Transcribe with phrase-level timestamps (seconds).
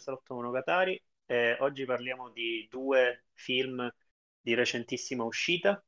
[0.00, 1.00] Salotto Monogatari.
[1.26, 3.88] Eh, oggi parliamo di due film
[4.40, 5.82] di recentissima uscita.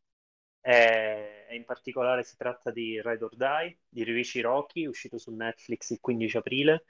[0.61, 5.91] Eh, in particolare si tratta di Ride or Die di Ryuichi Rocky, uscito su Netflix
[5.91, 6.85] il 15 aprile,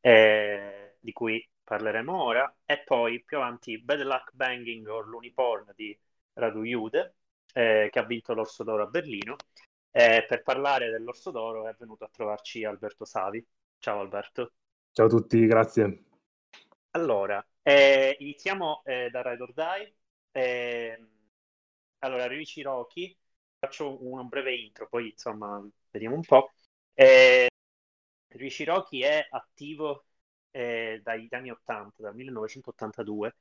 [0.00, 2.56] eh, di cui parleremo ora.
[2.64, 5.98] E poi più avanti Bad Luck Banging or l'Uniporn di
[6.34, 7.14] Radu Yude,
[7.52, 9.36] eh, che ha vinto l'Orso d'Oro a Berlino.
[9.94, 13.46] per parlare dell'Orso d'Oro è venuto a trovarci Alberto Savi.
[13.78, 14.52] Ciao Alberto.
[14.92, 16.11] Ciao a tutti, grazie.
[16.94, 19.94] Allora, eh, iniziamo eh, da Ride or Die.
[20.32, 20.98] Eh,
[22.00, 23.16] allora, Ryuichi Rocky,
[23.58, 26.52] faccio un breve intro, poi insomma vediamo un po'.
[26.94, 27.48] Eh,
[28.28, 30.06] Ryuichi Rocky è attivo
[30.50, 33.36] eh, dagli anni 80, dal 1982,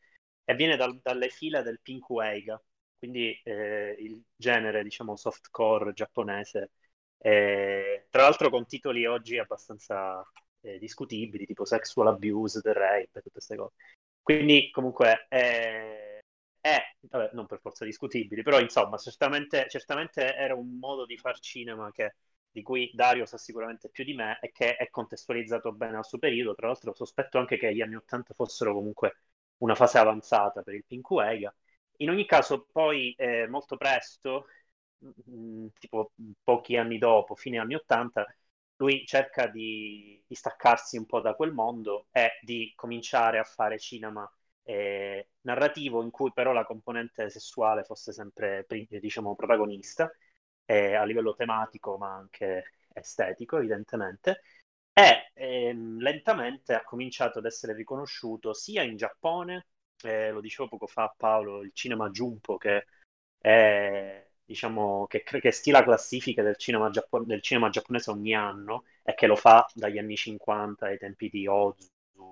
[0.45, 2.61] e viene dal, dalle fila del Pinkueiga,
[2.97, 6.71] quindi eh, il genere, diciamo, softcore giapponese,
[7.19, 10.23] eh, tra l'altro con titoli oggi abbastanza
[10.61, 13.73] eh, discutibili, tipo sexual abuse, the rape, tutte queste cose.
[14.21, 16.19] Quindi comunque è,
[16.59, 21.39] è vabbè, non per forza discutibili, però insomma certamente, certamente era un modo di far
[21.39, 22.15] cinema che,
[22.51, 26.19] di cui Dario sa sicuramente più di me e che è contestualizzato bene al suo
[26.19, 26.53] periodo.
[26.55, 29.15] Tra l'altro sospetto anche che gli anni Ottanta fossero comunque
[29.57, 31.53] una fase avanzata per il Pinkuega.
[31.97, 34.47] In ogni caso, poi eh, molto presto,
[34.99, 36.11] mh, mm, tipo
[36.43, 38.25] pochi anni dopo, fine anni Ottanta,
[38.81, 43.77] lui cerca di, di, staccarsi un po' da quel mondo e di cominciare a fare
[43.77, 44.29] cinema
[44.63, 50.11] eh, narrativo in cui però la componente sessuale fosse sempre diciamo, protagonista
[50.65, 54.41] eh, a livello tematico ma anche estetico evidentemente.
[54.93, 59.67] E ehm, lentamente ha cominciato ad essere riconosciuto sia in Giappone
[60.03, 62.85] eh, lo dicevo poco fa Paolo il cinema Junpo che
[63.37, 69.13] è diciamo, che, che stila classifiche del cinema, giappone, del cinema, giapponese ogni anno e
[69.15, 71.87] che lo fa dagli anni 50 ai tempi di Ozu,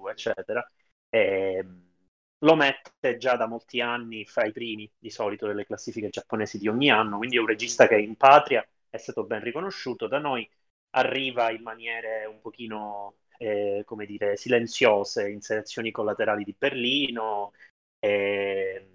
[0.09, 0.69] eccetera,
[1.09, 1.65] e
[2.39, 6.67] lo mette già da molti anni fra i primi di solito delle classifiche giapponesi di
[6.67, 10.49] ogni anno, quindi è un regista che in patria è stato ben riconosciuto, da noi
[10.91, 17.53] arriva in maniere un pochino, eh, come dire, silenziose in selezioni collaterali di Berlino,
[17.99, 18.87] eh,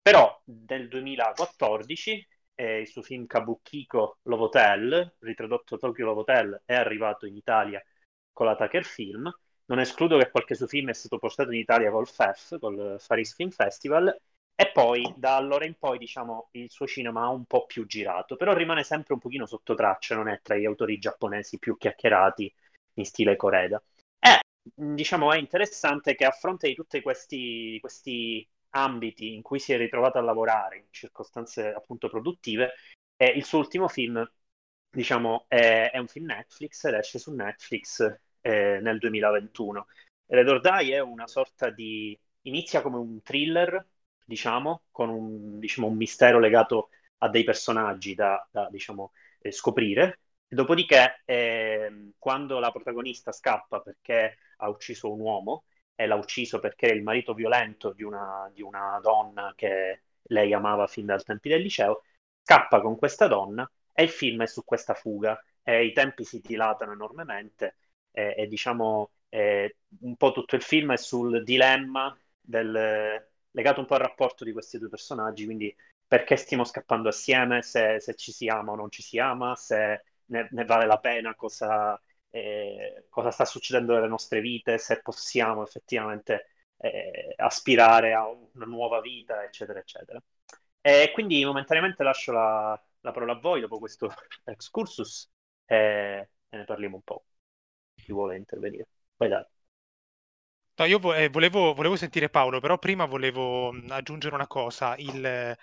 [0.00, 6.74] però nel 2014 eh, il suo film Kabukiko Love Hotel, ritradotto Tokyo Love Hotel, è
[6.74, 7.82] arrivato in Italia
[8.32, 9.32] con la Tucker Film.
[9.66, 13.34] Non escludo che qualche suo film è stato portato in Italia col FEF, col Faris
[13.34, 14.14] Film Festival,
[14.54, 18.36] e poi da allora in poi diciamo il suo cinema ha un po' più girato,
[18.36, 22.52] però rimane sempre un pochino sotto traccia, non è tra gli autori giapponesi più chiacchierati
[22.94, 23.82] in stile Coreda.
[24.18, 29.72] E diciamo è interessante che a fronte di tutti questi, questi ambiti in cui si
[29.72, 32.74] è ritrovato a lavorare in circostanze appunto produttive
[33.16, 34.24] e il suo ultimo film
[34.90, 38.00] diciamo è, è un film Netflix ed esce su Netflix
[38.40, 39.86] eh, nel 2021
[40.26, 43.86] Red or Die è una sorta di inizia come un thriller
[44.24, 46.88] diciamo con un, diciamo, un mistero legato
[47.18, 50.20] a dei personaggi da, da diciamo, eh, scoprire.
[50.48, 55.64] Dopodiché eh, quando la protagonista scappa perché ha ucciso un uomo
[56.02, 60.52] e l'ha ucciso perché era il marito violento di una, di una donna che lei
[60.52, 62.02] amava fin dal tempi del liceo,
[62.42, 65.40] scappa con questa donna e il film è su questa fuga.
[65.62, 67.76] E i tempi si dilatano enormemente
[68.10, 73.86] e, e diciamo eh, un po' tutto il film è sul dilemma del, legato un
[73.86, 75.74] po' al rapporto di questi due personaggi, quindi
[76.06, 80.04] perché stiamo scappando assieme, se, se ci si ama o non ci si ama, se
[80.26, 81.98] ne, ne vale la pena, cosa,
[82.32, 86.48] eh, cosa sta succedendo nelle nostre vite, se possiamo effettivamente
[86.78, 90.20] eh, aspirare a una nuova vita, eccetera, eccetera.
[90.80, 94.12] E quindi momentaneamente lascio la, la parola a voi dopo questo
[94.44, 95.30] excursus
[95.66, 97.24] e, e ne parliamo un po'.
[97.94, 98.88] Chi vuole intervenire?
[99.16, 99.44] Vai dai.
[100.74, 105.54] No, io eh, volevo, volevo, sentire Paolo, però prima volevo aggiungere una cosa, il,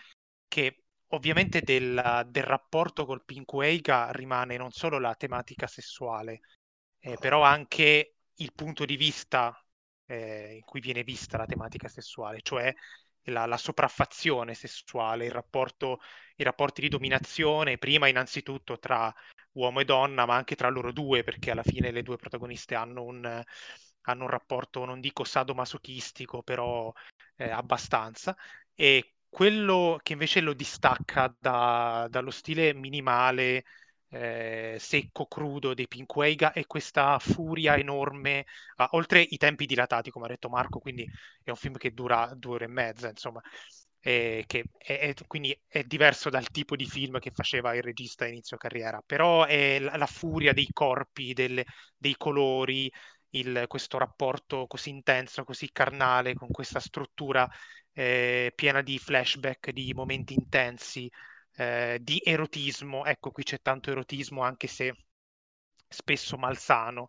[0.47, 6.41] che ovviamente del, del rapporto col Pinkueiga rimane non solo la tematica sessuale,
[6.99, 9.63] eh, però anche il punto di vista
[10.05, 12.73] eh, in cui viene vista la tematica sessuale, cioè
[13.23, 15.99] la, la sopraffazione sessuale, il rapporto,
[16.35, 19.13] i rapporti di dominazione, prima innanzitutto tra
[19.53, 23.03] uomo e donna, ma anche tra loro due, perché alla fine le due protagoniste hanno
[23.03, 23.43] un,
[24.01, 26.91] hanno un rapporto, non dico sadomasochistico, però
[27.35, 28.35] eh, abbastanza.
[28.73, 33.65] E quello che invece lo distacca da, dallo stile minimale
[34.09, 38.45] eh, secco, crudo dei Pinqueiga e questa furia enorme,
[38.77, 41.07] uh, oltre i tempi dilatati, come ha detto Marco, quindi
[41.43, 43.41] è un film che dura due ore e mezza, insomma,
[44.01, 48.25] eh, che è, è, quindi è diverso dal tipo di film che faceva il regista
[48.25, 51.65] a inizio carriera, però è la, la furia dei corpi, delle,
[51.97, 52.91] dei colori,
[53.31, 57.47] il, questo rapporto così intenso, così carnale, con questa struttura
[57.93, 61.09] eh, piena di flashback, di momenti intensi,
[61.59, 63.05] eh, di erotismo.
[63.05, 64.95] Ecco, qui c'è tanto erotismo, anche se
[65.87, 67.07] spesso malsano.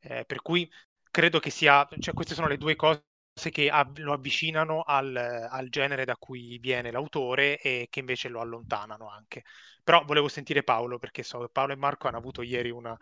[0.00, 0.68] Eh, per cui
[1.10, 3.04] credo che sia, cioè queste sono le due cose
[3.50, 8.40] che av- lo avvicinano al, al, genere da cui viene l'autore e che invece lo
[8.40, 9.42] allontanano anche.
[9.84, 12.96] Però volevo sentire Paolo perché so che Paolo e Marco hanno avuto ieri una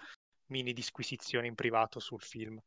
[0.46, 2.60] mini disquisizione in privato sul film.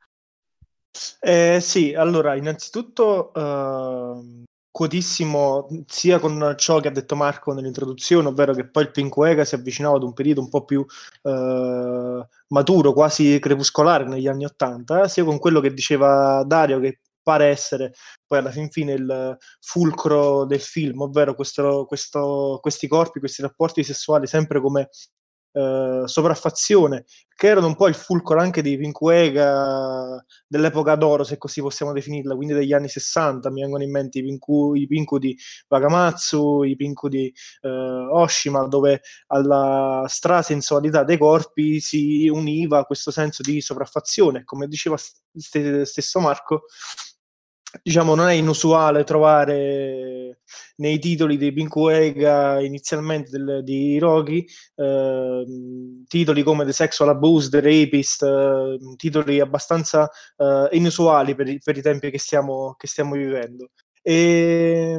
[1.19, 4.43] Eh, sì, allora, innanzitutto uh,
[4.73, 9.53] quotissimo sia con ciò che ha detto Marco nell'introduzione, ovvero che poi il Pinquega si
[9.53, 10.83] avvicinava ad un periodo un po' più
[11.21, 17.45] uh, maturo, quasi crepuscolare negli anni Ottanta, sia con quello che diceva Dario, che pare
[17.49, 17.93] essere
[18.25, 23.83] poi alla fin fine il fulcro del film, ovvero questo, questo, questi corpi, questi rapporti
[23.83, 24.89] sessuali sempre come
[25.53, 27.05] eh, sopraffazione,
[27.35, 32.35] che erano un po' il fulcro anche di Pinkuega dell'epoca d'oro, se così possiamo definirla,
[32.35, 37.33] quindi degli anni 60, mi vengono in mente i Pinku di Wakamatsu, i Pinku di
[37.61, 44.97] eh, Oshima, dove alla strasensualità dei corpi si univa questo senso di sopraffazione, come diceva
[44.97, 46.63] st- stesso Marco,
[47.81, 50.39] diciamo, non è inusuale trovare
[50.77, 55.45] nei titoli dei Pinkuega inizialmente del, di Hiroki eh,
[56.07, 61.81] titoli come The Sexual Abuse, The Rapist, eh, titoli abbastanza eh, inusuali per per i
[61.81, 63.69] tempi che stiamo, che stiamo vivendo.
[64.01, 64.97] E,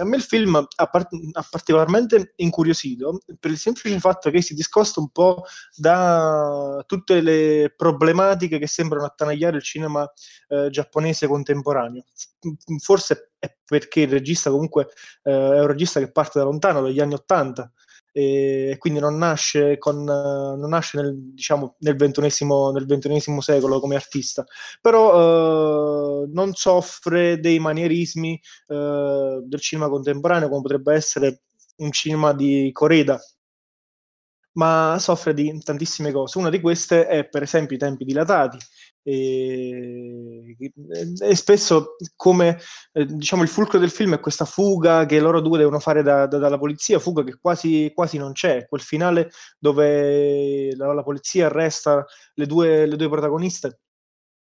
[0.00, 4.54] a me il film ha, part- ha, particolarmente incuriosito per il semplice fatto che si
[4.54, 5.44] discosta un po'
[5.74, 10.10] da tutte le problematiche che sembrano attanagliare il cinema
[10.48, 12.04] eh, giapponese contemporaneo.
[12.80, 14.88] Forse è perché il regista comunque
[15.22, 17.70] eh, è un regista che parte da lontano, dagli anni Ottanta,
[18.18, 22.72] e quindi non nasce, con, non nasce nel, diciamo, nel, ventunesimo,
[23.42, 24.42] secolo come artista,
[24.80, 31.42] però eh, non soffre dei manierismi eh, del cinema contemporaneo come potrebbe essere
[31.76, 33.20] un cinema di Coreda,
[34.52, 36.38] ma soffre di tantissime cose.
[36.38, 38.56] Una di queste è per esempio i tempi dilatati,
[39.08, 40.56] e,
[41.20, 42.58] e, spesso come
[42.92, 46.26] eh, diciamo il fulcro del film è questa fuga che loro due devono fare da,
[46.26, 49.30] da, dalla polizia, fuga che quasi, quasi non c'è, quel finale
[49.60, 52.04] dove la, la polizia arresta
[52.34, 53.78] le due, le due protagoniste.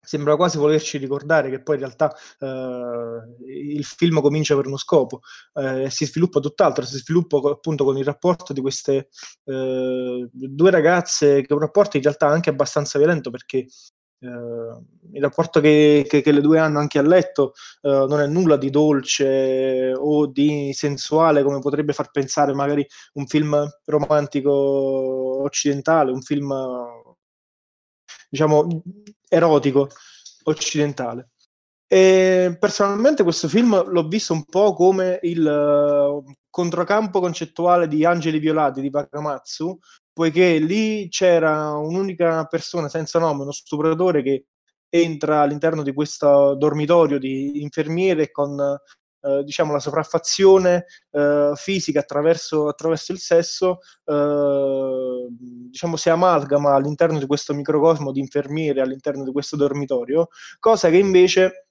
[0.06, 5.22] Sembra quasi volerci ricordare che poi in realtà eh, il film comincia per uno scopo
[5.54, 9.08] e eh, si sviluppa tutt'altro, si sviluppa appunto con il rapporto di queste
[9.46, 13.66] eh, due ragazze, che è un rapporto in realtà anche abbastanza violento perché
[14.26, 18.58] il rapporto che, che, che, le due hanno anche a letto uh, non è nulla
[18.58, 24.52] di dolce o di sensuale come potrebbe far pensare magari un film romantico
[25.44, 26.54] occidentale, un film
[28.30, 28.82] diciamo
[29.30, 29.90] erotico
[30.44, 31.30] occidentale.
[31.88, 38.40] E personalmente questo film l'ho visto un po' come il uh, controcampo concettuale di Angeli
[38.40, 39.78] Violati di Wakamatsu,
[40.14, 44.46] poiché lì c'era un'unica persona senza nome, uno stupratore che
[44.90, 48.78] entra all'interno di questo dormitorio di infermiere con
[49.26, 57.18] eh, diciamo la sopraffazione eh, fisica attraverso, attraverso, il sesso eh, diciamo si amalgama all'interno
[57.18, 60.28] di questo microcosmo di infermiere all'interno di questo dormitorio
[60.60, 61.68] cosa che invece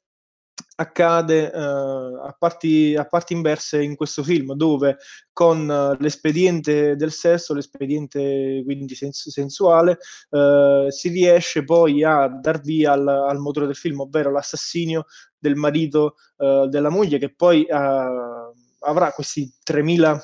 [0.74, 4.98] accade eh, a, parti, a, parti, inverse in questo film, dove
[5.32, 9.98] con uh, l'espediente del sesso, l'espediente quindi sens- sensuale,
[10.30, 15.06] uh, si riesce poi a dar via al, al, motore del film, ovvero l'assassinio
[15.38, 20.20] del marito uh, della moglie, che poi avrà questi 3000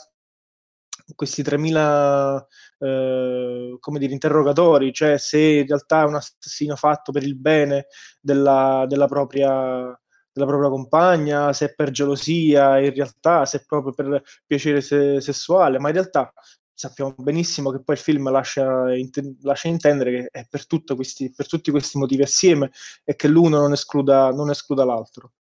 [1.14, 2.46] questi 3000
[2.80, 7.86] eh, come dire, interrogatori, cioè se in realtà è un assassino fatto per il bene
[8.20, 9.98] della, della propria
[10.38, 15.20] della propria compagna, se è per gelosia, in realtà, se è proprio per piacere se-
[15.20, 16.32] sessuale, ma in realtà
[16.72, 20.64] sappiamo benissimo che poi il film lascia, int- lascia intendere che è per,
[20.94, 22.70] questi, per, tutti questi motivi assieme
[23.04, 25.32] e che l'uno non escluda, non escluda l'altro.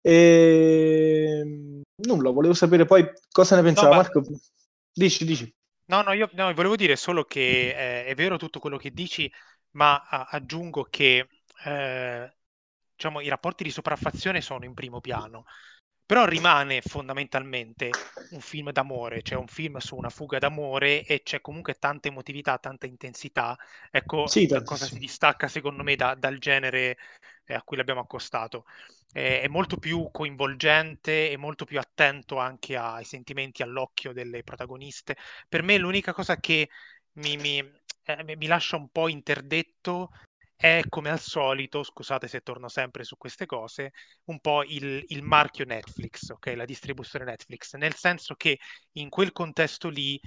[0.00, 4.22] E nulla, volevo sapere poi cosa ne pensava no, Marco.
[4.90, 5.54] Dici, dici.
[5.86, 9.30] No, no, io no, volevo dire solo che eh, è vero tutto quello che dici,
[9.72, 11.28] ma a- aggiungo che
[11.64, 12.36] eh,
[12.96, 15.44] diciamo, i rapporti di sopraffazione sono in primo piano,
[16.04, 17.98] però rimane fondamentalmente
[18.28, 22.58] un film d'amore, cioè un film su una fuga d'amore e c'è comunque tanta emotività,
[22.58, 23.56] tanta intensità.
[23.90, 26.96] Ecco sì, cosa si distacca secondo me da, dal genere
[27.44, 28.64] eh, a cui l'abbiamo accostato.
[29.12, 35.16] Eh, è molto più coinvolgente e molto più attento anche ai sentimenti, all'occhio delle protagoniste.
[35.48, 36.68] Per me l'unica cosa che
[37.12, 37.58] mi, mi,
[38.04, 40.10] eh, mi lascia un po' interdetto
[40.56, 43.92] è come al solito, scusate se torno sempre su queste cose,
[44.24, 46.54] un po' il, il marchio Netflix, ok?
[46.56, 48.58] La distribuzione Netflix, nel senso che
[48.92, 50.18] in quel contesto lì,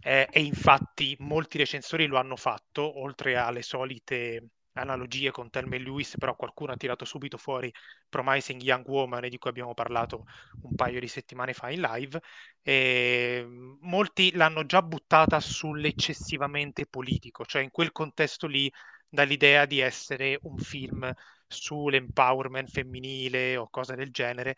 [0.00, 5.78] eh, e infatti molti recensori lo hanno fatto, oltre alle solite analogie con Thelma e
[5.80, 7.70] Lewis, però qualcuno ha tirato subito fuori
[8.08, 10.24] Promising Young Woman, di cui abbiamo parlato
[10.62, 12.20] un paio di settimane fa in live,
[12.62, 13.46] e
[13.80, 18.70] molti l'hanno già buttata sull'eccessivamente politico, cioè in quel contesto lì
[19.12, 21.12] dall'idea di essere un film
[21.46, 24.56] sull'empowerment femminile o cose del genere.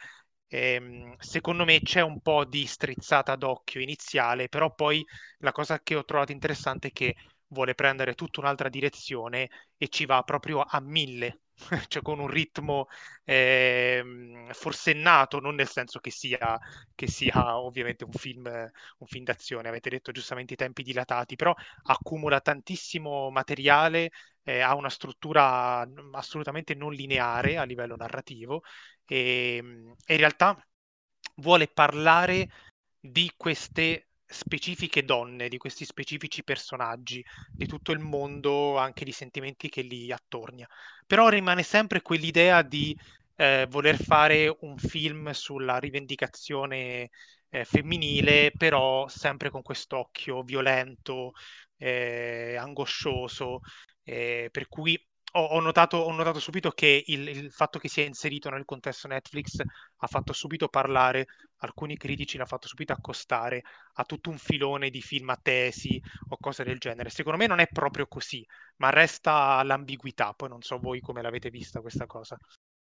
[0.49, 5.05] Ehm, secondo me c'è un po' di strizzata d'occhio iniziale, però poi
[5.39, 7.17] la cosa che ho trovato interessante è che
[7.49, 11.41] vuole prendere tutta un'altra direzione e ci va proprio a mille,
[11.89, 12.89] cioè con un ritmo
[13.25, 16.59] eh, forsennato, non nel senso che sia,
[16.95, 21.55] che sia ovviamente un film, un film d'azione, avete detto giustamente i tempi dilatati, però
[21.85, 24.11] accumula tantissimo materiale,
[24.43, 28.63] eh, ha una struttura assolutamente non lineare a livello narrativo
[29.07, 29.57] e,
[30.05, 30.57] e in realtà
[31.37, 32.49] vuole parlare
[33.01, 39.69] di queste specifiche donne, di questi specifici personaggi, di tutto il mondo, anche di sentimenti
[39.69, 40.69] che li attornia.
[41.07, 42.97] Però rimane sempre quell'idea di
[43.37, 47.11] eh, voler fare un film sulla rivendicazione
[47.51, 51.33] eh, femminile, però sempre con quest'occhio violento,
[51.77, 53.61] eh, angoscioso,
[54.03, 54.99] eh, per cui
[55.37, 59.09] ho, ho, notato, ho, notato, subito che il, il, fatto che sia inserito nel contesto
[59.09, 61.27] Netflix ha fatto subito parlare,
[61.59, 63.63] alcuni critici l'ha fatto subito accostare
[63.95, 67.11] a tutto un filone di film a tesi o cose del genere.
[67.11, 70.33] Secondo me non è proprio così, ma resta l'ambiguità.
[70.35, 72.37] Poi non so voi come l'avete vista questa cosa.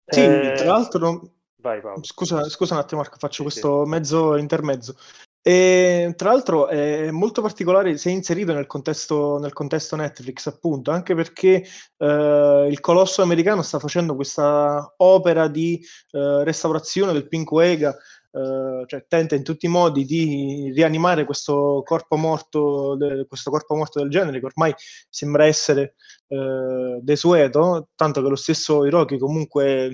[0.06, 0.54] Sì, eh...
[0.56, 1.32] tra l'altro...
[1.60, 3.90] Vai, scusa, scusa, un attimo Marco, faccio sì, questo sì.
[3.90, 4.96] mezzo intermezzo.
[5.40, 11.14] E, tra l'altro è molto particolare se inserito nel contesto, nel contesto Netflix, appunto, anche
[11.14, 11.64] perché
[11.96, 15.80] eh, il colosso americano sta facendo questa opera di
[16.10, 17.96] eh, restaurazione del Pink Wega
[18.30, 23.74] Uh, cioè tenta in tutti i modi di rianimare questo corpo morto, de, questo corpo
[23.74, 24.74] morto del genere che ormai
[25.08, 25.94] sembra essere
[26.28, 29.88] uh, desueto, tanto che lo stesso Hiroki comunque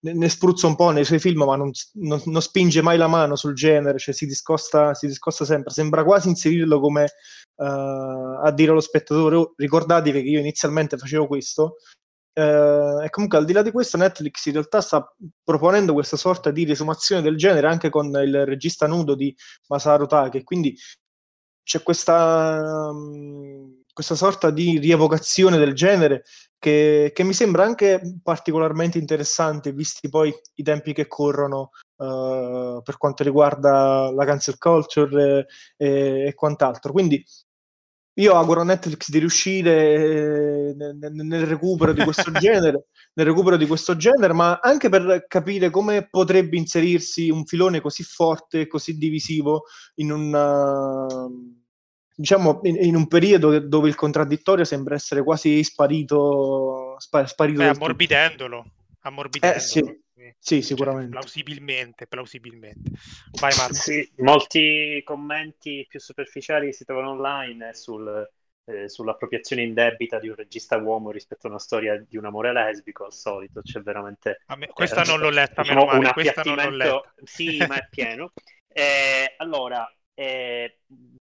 [0.00, 3.08] ne, ne, spruzza un po' nei suoi film, ma non, non, non, spinge mai la
[3.08, 7.04] mano sul genere, cioè si discosta, si discosta sempre, sembra quasi inserirlo come
[7.56, 11.76] uh, a dire allo spettatore, oh, ricordatevi che io inizialmente facevo questo,
[12.34, 16.50] eh, e comunque al di là di questo Netflix in realtà sta proponendo questa sorta
[16.50, 19.34] di risumazione del genere anche con il regista nudo di
[19.68, 20.42] Masaru Take.
[20.42, 20.76] Quindi
[21.62, 26.24] c'è questa, um, questa sorta di rievocazione del genere
[26.58, 32.96] che, che, mi sembra anche particolarmente interessante visti poi i tempi che corrono uh, per
[32.98, 36.92] quanto riguarda la cancel culture e, e, e quant'altro.
[36.92, 37.24] Quindi
[38.14, 43.56] io auguro a Netflix di riuscire eh, nel, nel, recupero di questo genere, nel recupero
[43.56, 48.96] di questo genere, ma anche per capire come potrebbe inserirsi un filone così forte, così
[48.96, 49.64] divisivo
[49.96, 51.52] in un
[52.16, 57.68] diciamo in, in, un periodo dove il contraddittorio sembra essere quasi sparito, spa, sparito Beh,
[57.68, 58.64] ammorbidendolo,
[59.00, 59.60] ammorbidendolo.
[59.60, 60.02] Eh, sì.
[60.38, 61.10] Sì, sicuramente.
[61.10, 62.90] Cioè, plausibilmente, plausibilmente.
[63.40, 63.74] Vai Marco.
[63.74, 68.28] Sì, molti commenti più superficiali si trovano online sul,
[68.64, 73.04] eh, sull'appropriazione indebita di un regista uomo rispetto a una storia di un amore lesbico,
[73.04, 74.42] al solito, c'è veramente...
[74.56, 77.14] Me, questa eh, non l'ho letta, diciamo, meno male, questa non l'ho letta.
[77.22, 78.32] Sì, ma è pieno.
[78.76, 80.80] Eh, allora, eh,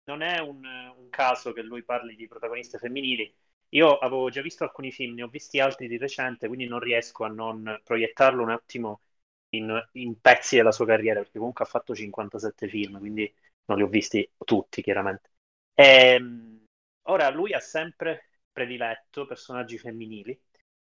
[0.05, 3.31] non è un, un caso che lui parli di protagoniste femminili,
[3.77, 7.25] io avevo già visto alcuni film, ne ho visti altri di recente, quindi non riesco
[7.25, 9.03] a non proiettarlo un attimo
[9.51, 13.33] in, in, pezzi della sua carriera, perché comunque ha fatto 57 film, quindi
[13.67, 15.31] non li ho visti tutti, chiaramente.
[15.75, 16.65] E, ehm,
[17.03, 20.39] ora, lui ha sempre prediletto personaggi femminili,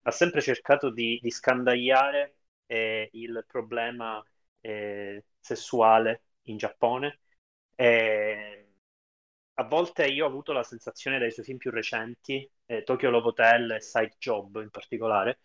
[0.04, 4.24] ha sempre cercato di, di scandagliare eh, il problema
[4.62, 7.20] eh, sessuale in Giappone.
[7.76, 8.67] Eh,
[9.60, 13.28] a volte io ho avuto la sensazione dai suoi film più recenti, eh, Tokyo Love
[13.30, 15.40] Hotel e Side Job in particolare,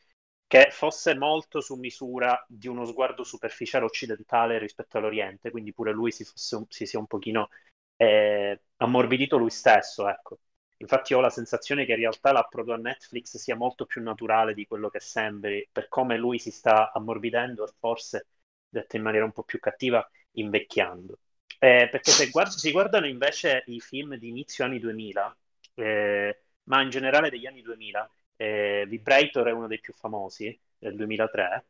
[0.47, 6.13] che fosse molto su misura di uno sguardo superficiale occidentale rispetto all'Oriente, quindi pure lui
[6.13, 7.49] si, fosse, si sia un pochino
[7.97, 10.41] eh, ammorbidito lui stesso, ecco.
[10.79, 14.67] Infatti ho la sensazione che in realtà l'approdo a Netflix sia molto più naturale di
[14.67, 18.27] quello che sembri, per come lui si sta ammorbidendo e forse,
[18.69, 21.19] detto in maniera un po' più cattiva, invecchiando.
[21.59, 25.35] Eh, perché se guard- si guardano invece i film di inizio anni 2000,
[25.75, 30.97] eh, ma in generale degli anni 2000, eh, Vibrator è uno dei più famosi, del
[30.97, 31.65] 2003,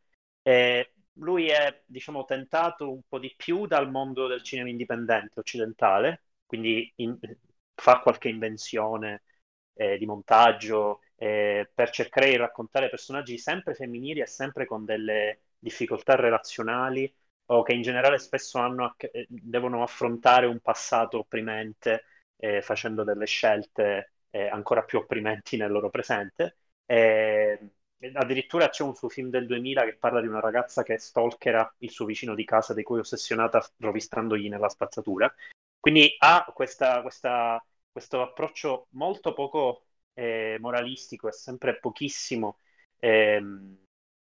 [1.17, 6.91] lui è, diciamo, tentato un po' di più dal mondo del cinema indipendente occidentale, quindi
[6.97, 7.19] in-
[7.75, 9.23] fa qualche invenzione
[9.75, 15.41] eh, di montaggio, eh, per cercare di raccontare personaggi sempre femminili e sempre con delle
[15.59, 17.13] difficoltà relazionali
[17.47, 22.05] o che in generale spesso hanno, eh, devono affrontare un passato opprimente
[22.37, 26.57] eh, facendo delle scelte eh, ancora più opprimenti nel loro presente.
[26.87, 27.59] Eh,
[28.15, 31.91] addirittura c'è un suo film del 2000 che parla di una ragazza che stalkera il
[31.91, 35.33] suo vicino di casa di cui è ossessionata rovistandogli nella spazzatura.
[35.79, 42.59] Quindi ha questa, questa, questo approccio molto poco eh, moralistico e sempre pochissimo,
[42.99, 43.77] ehm,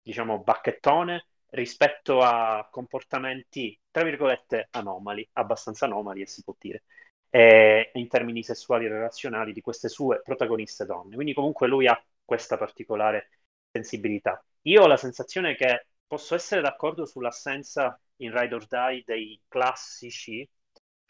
[0.02, 6.84] diciamo, bacchettone rispetto a comportamenti, tra virgolette, anomali, abbastanza anomali, e si può dire,
[7.30, 11.14] eh, in termini sessuali e relazionali di queste sue protagoniste donne.
[11.14, 13.30] Quindi comunque lui ha questa particolare
[13.70, 14.42] sensibilità.
[14.62, 20.48] Io ho la sensazione che posso essere d'accordo sull'assenza in Ride or Die dei classici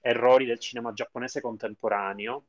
[0.01, 2.47] errori del cinema giapponese contemporaneo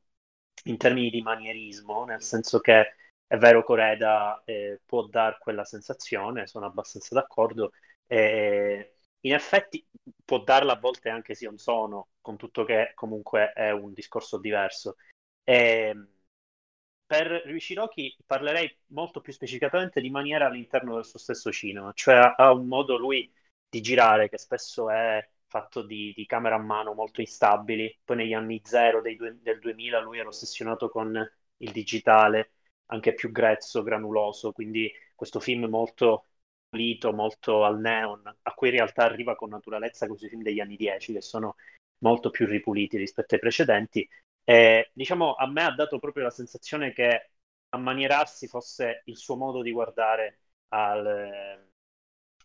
[0.65, 2.95] in termini di manierismo, nel senso che
[3.31, 7.71] è vero Coreda eh, può dar quella sensazione, sono abbastanza d'accordo.
[8.05, 9.87] Eh, in effetti
[10.25, 14.97] può darla a volte anche Sion Sono, con tutto che comunque è un discorso diverso.
[15.45, 15.95] Eh,
[17.05, 22.51] per Ryushiroki parlerei molto più specificatamente di maniera all'interno del suo stesso cinema, cioè ha
[22.51, 23.31] un modo lui
[23.69, 28.33] di girare che spesso è fatto di, di camera a mano molto instabili, poi negli
[28.33, 31.15] anni zero due, del 2000 lui era ossessionato con
[31.57, 32.51] il digitale,
[32.91, 36.25] anche più grezzo, granuloso, quindi questo film molto
[36.69, 40.75] pulito, molto al neon, a cui in realtà arriva con naturalezza questi film degli anni
[40.77, 41.55] 10 che sono
[41.99, 44.07] molto più ripuliti rispetto ai precedenti
[44.43, 47.31] e, diciamo, a me ha dato proprio la sensazione che
[47.69, 51.65] ammanierarsi fosse il suo modo di guardare al,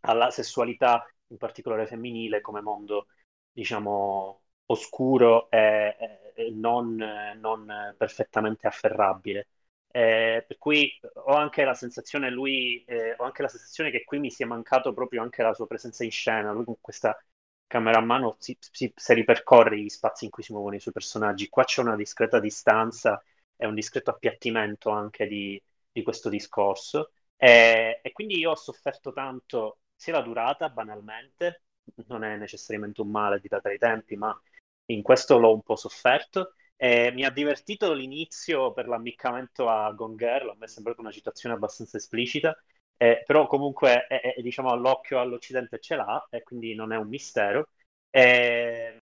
[0.01, 3.09] alla sessualità, in particolare femminile, come mondo,
[3.53, 5.97] diciamo, oscuro e,
[6.35, 6.95] e non,
[7.41, 9.49] non, perfettamente afferrabile.
[9.97, 14.19] Eh, per cui ho anche la sensazione, lui, eh, ho anche la sensazione che qui
[14.19, 17.19] mi sia mancato proprio anche la sua presenza in scena, lui con questa
[17.67, 20.93] camera a mano si, si, si, ripercorre gli spazi in cui si muovono i suoi
[20.93, 21.49] personaggi.
[21.49, 23.23] Qua c'è una discreta distanza
[23.57, 27.13] e un discreto appiattimento anche di, di questo discorso.
[27.35, 31.63] E, e, quindi io ho sofferto tanto sia la durata, banalmente,
[32.09, 34.39] non è necessariamente un male di data i tempi, ma
[34.87, 36.53] in questo l'ho un po' sofferto.
[36.77, 41.11] E mi ha divertito l'inizio per l'ammiccamento a Gone Girl, a me è sembrata una
[41.11, 42.55] citazione abbastanza esplicita,
[42.99, 47.09] eh, però comunque è, è, diciamo all'occhio all'Occidente ce l'ha e quindi non è un
[47.09, 47.69] mistero.
[48.11, 48.99] E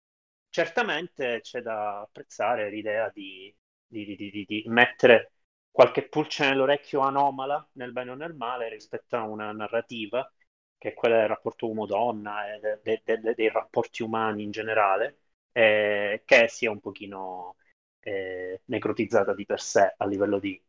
[0.49, 3.55] certamente c'è da apprezzare l'idea di,
[3.87, 5.33] di, di, di, mettere
[5.71, 10.31] qualche pulce nell'orecchio anomala, nel bene o nel male, rispetto a una narrativa
[10.79, 15.19] che è quella del rapporto uomo-donna e de, de, de, dei rapporti umani in generale,
[15.53, 17.57] eh, che sia un pochino
[18.05, 20.61] eh, necrotizzata di per sé a livello di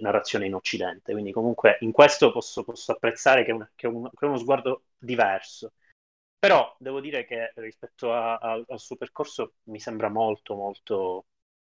[0.00, 1.12] narrazione in Occidente.
[1.12, 4.28] Quindi comunque in questo posso, posso apprezzare che è, un, che, è un, che è,
[4.28, 5.72] uno sguardo diverso.
[6.38, 11.26] Però devo dire che rispetto a, a, al suo percorso mi sembra molto, molto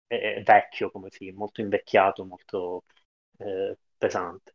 [0.06, 2.84] eh, vecchio come film, molto invecchiato, molto
[3.38, 4.54] eh, pesante.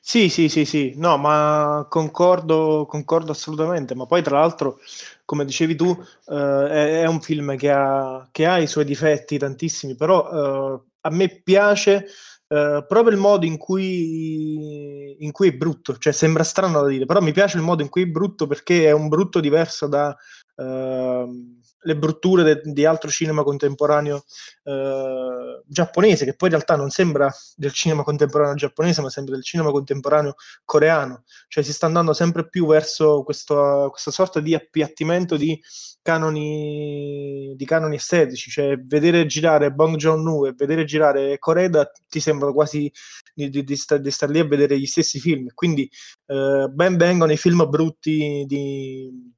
[0.00, 4.78] Sì, sì, sì, sì, no, ma concordo, concordo assolutamente, ma poi tra l'altro,
[5.24, 5.90] come dicevi tu,
[6.28, 6.34] eh,
[6.68, 11.10] è, è, un film che ha, che ha, i suoi difetti tantissimi, però eh, a
[11.10, 12.06] me piace
[12.50, 17.04] Uh, proprio il modo in cui, in cui, è brutto, cioè sembra strano da dire,
[17.04, 20.16] però mi piace il modo in cui è brutto perché è un brutto diverso da,
[20.54, 24.24] uh, le brutture de- di altro cinema contemporaneo
[24.64, 29.44] eh, giapponese, che poi in realtà non sembra del cinema contemporaneo giapponese, ma sembra del
[29.44, 31.24] cinema contemporaneo coreano.
[31.48, 35.60] Cioè si sta andando sempre più verso questo, questa sorta di appiattimento di
[36.02, 38.50] canoni, di canoni estetici.
[38.50, 42.90] Cioè vedere girare Bong Joon-ho e vedere girare Koreda ti sembra quasi
[43.34, 45.48] di, di, di, sta, stare lì a vedere gli stessi film.
[45.54, 45.88] Quindi
[46.26, 49.36] eh, ben vengono i film brutti di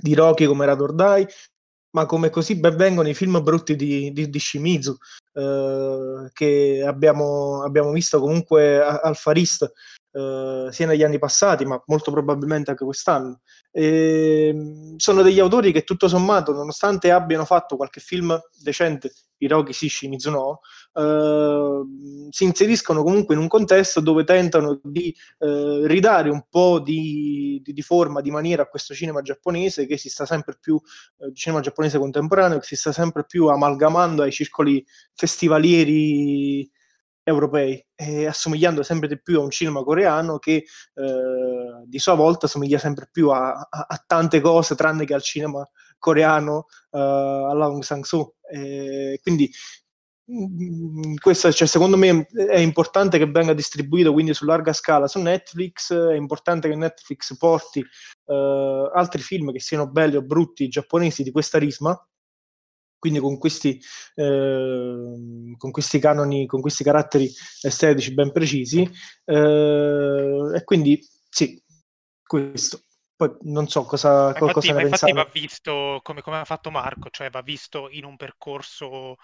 [0.00, 1.26] di Rocky come Rador Dai,
[1.92, 4.96] ma come così ben vengono i film brutti di, di, di Shimizu,
[5.34, 9.70] eh, che abbiamo, abbiamo, visto comunque al Far East,
[10.12, 13.40] eh, sia negli anni passati, ma molto probabilmente anche quest'anno.
[13.70, 19.72] E, ehm, sono degli autori che tutto sommato, nonostante abbiano fatto qualche film decente, Hiroki
[19.72, 20.60] Shishi Mizuno,
[20.94, 21.82] eh,
[22.30, 27.72] si inseriscono comunque in un contesto dove tentano di eh, ridare un po' di, di,
[27.72, 30.80] di, forma, di maniera a questo cinema giapponese che si sta sempre più,
[31.18, 36.70] eh, cinema giapponese contemporaneo, che si sta sempre più amalgamando ai circoli festivalieri
[37.24, 40.54] europei e assomigliando sempre di più a un cinema coreano che
[40.94, 45.22] eh, di sua volta somiglia sempre più a, a, a, tante cose tranne che al
[45.22, 45.64] cinema
[45.98, 48.34] coreano uh, alla Aung San Suu.
[49.22, 49.50] Quindi
[51.20, 55.92] questo, cioè, secondo me è importante che venga distribuito quindi su larga scala su Netflix,
[55.92, 57.84] è importante che Netflix porti
[58.24, 58.34] uh,
[58.94, 61.98] altri film che siano belli o brutti giapponesi di questa risma,
[63.02, 63.80] quindi con questi,
[64.14, 67.28] eh, con questi canoni, con questi caratteri
[67.62, 68.88] estetici ben precisi,
[69.24, 71.60] eh, e quindi sì,
[72.24, 72.82] questo.
[73.16, 77.08] Poi non so cosa, infatti, cosa ne infatti va visto come, come, ha fatto Marco,
[77.10, 79.16] cioè va visto in un percorso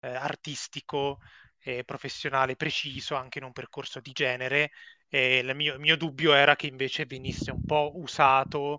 [0.00, 1.20] eh, artistico
[1.60, 4.70] e professionale preciso, anche in un percorso di genere.
[5.08, 8.78] E il mio, il mio dubbio era che invece venisse un po' usato,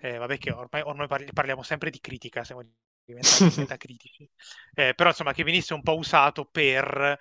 [0.00, 2.62] eh, vabbè che ormai, ormai parliamo sempre di critica, siamo
[3.04, 4.28] diventati metacritici,
[4.74, 7.18] eh, però insomma che venisse un po' usato per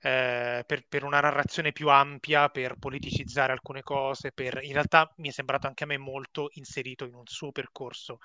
[0.00, 4.60] eh, per, per, una narrazione più ampia, per politicizzare alcune cose, per...
[4.62, 8.18] in realtà mi è sembrato anche a me molto inserito in un suo percorso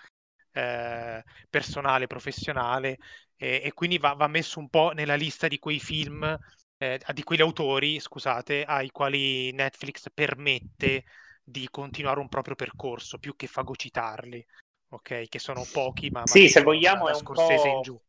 [0.52, 2.98] eh, personale, professionale,
[3.36, 6.38] e, e quindi va, va, messo un po' nella lista di quei film,
[6.78, 11.04] eh, di quegli autori, scusate, ai quali Netflix permette
[11.44, 14.46] di continuare un proprio percorso più che fagocitarli,
[14.90, 15.28] ok?
[15.28, 17.52] Che sono pochi, ma sì, se vogliamo è un po'...
[17.66, 18.02] in giù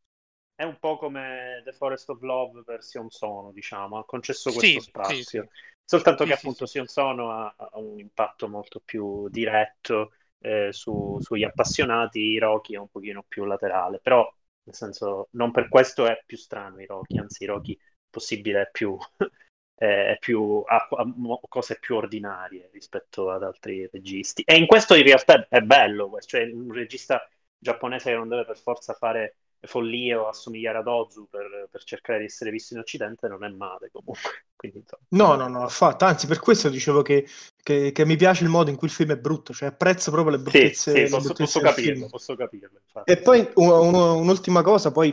[0.55, 4.81] è un po' come The Forest of Love per Sion Sono, diciamo, ha concesso questo
[4.81, 5.16] sì, spazio.
[5.16, 5.42] Sì, sì.
[5.85, 11.44] Soltanto che appunto Sion Sono ha, ha, un impatto molto più diretto eh, su, sugli
[11.44, 14.31] appassionati, Hiroki è un pochino più laterale, però
[14.64, 17.78] nel senso non per questo è più strano Hiroki, anzi Hiroki
[18.11, 18.96] possibile è più,
[19.74, 21.14] è più ha, ha,
[21.48, 24.42] cose più ordinarie rispetto ad altri registi.
[24.44, 27.26] E in questo in realtà è bello, cioè un regista
[27.59, 32.18] giapponese che non deve per forza fare follie o assomigliare ad Ozu per, per, cercare
[32.18, 34.46] di essere visto in Occidente non è male comunque.
[34.57, 36.05] Quindi, no, no, no, affatto.
[36.05, 37.27] Anzi, per questo dicevo che,
[37.62, 40.37] che, che, mi piace il modo in cui il film è brutto, cioè apprezzo proprio
[40.37, 40.92] le bruttezze.
[40.92, 42.79] Sì, sì posso, posso capirlo, posso capirlo.
[42.85, 43.11] Infatti.
[43.11, 45.11] E poi un, un, un'ultima cosa, poi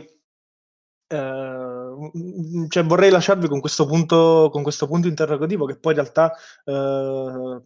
[1.12, 6.32] eh, cioè vorrei lasciarvi con questo punto, con questo punto interrogativo che poi in realtà
[6.64, 7.60] eh,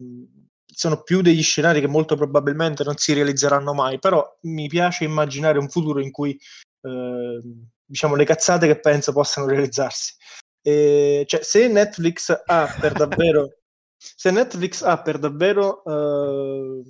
[0.65, 5.59] sono più degli scenari che molto probabilmente non si realizzeranno mai, però mi piace immaginare
[5.59, 6.37] un futuro in cui
[6.85, 10.13] Ehm, diciamo, le cazzate che penso possano realizzarsi.
[10.61, 13.57] E, cioè, se Netflix ha per davvero,
[13.97, 16.83] se Netflix ha per davvero, eh,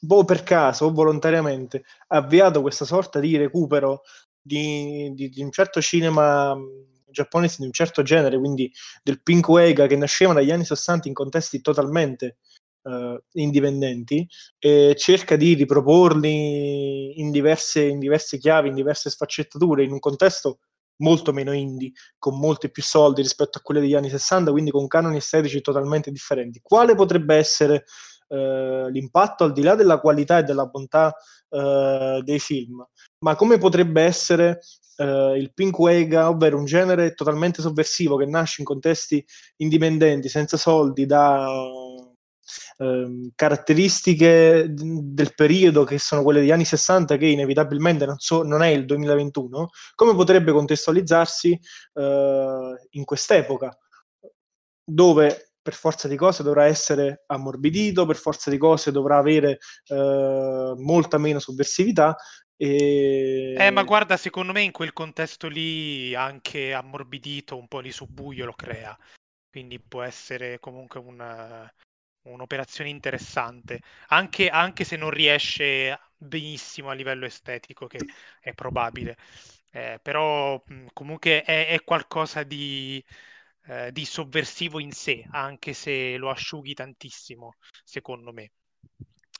[0.00, 4.02] boh, per caso o volontariamente, avviato questa sorta di recupero
[4.40, 6.56] di, di, di un certo cinema
[7.10, 8.70] giapponese di un certo genere, quindi
[9.02, 12.36] del Pink Wega che nasceva dagli anni 60 in contesti totalmente
[12.88, 14.26] uh, indipendenti
[14.58, 20.60] e cerca di riproporli in diverse, in diverse chiavi, in diverse sfaccettature, in un contesto
[20.98, 24.86] molto meno indie, con molti più soldi rispetto a quelli degli anni 60, quindi con
[24.86, 26.60] canoni estetici totalmente differenti.
[26.62, 27.84] Quale potrebbe essere
[28.28, 31.14] uh, l'impatto al di là della qualità e della bontà
[31.50, 32.84] uh, dei film?
[33.20, 34.60] Ma come potrebbe essere
[34.98, 39.24] uh, il Pink Wega, ovvero un genere totalmente sovversivo che nasce in contesti
[39.58, 41.46] indipendenti, senza soldi, da
[42.80, 48.62] Ehm, caratteristiche del periodo che sono quelle degli anni 60 che inevitabilmente non, so, non
[48.62, 51.58] è il 2021, come potrebbe contestualizzarsi
[51.94, 53.76] eh, in quest'epoca
[54.84, 60.74] dove per forza di cose dovrà essere ammorbidito, per forza di cose dovrà avere eh,
[60.76, 62.16] molta meno sovversività.
[62.56, 63.54] E...
[63.58, 68.46] Eh, ma guarda, secondo me in quel contesto lì anche ammorbidito, un po' di subbuio
[68.46, 68.96] lo crea.
[69.50, 71.20] Quindi può essere comunque un,
[72.32, 77.98] un'operazione interessante, anche, anche, se non riesce benissimo a livello estetico, che
[78.40, 79.16] è probabile.
[79.70, 80.62] Eh, però
[80.92, 83.02] comunque è, è qualcosa di,
[83.66, 88.50] eh, di, sovversivo in sé, anche se lo asciughi tantissimo, secondo me.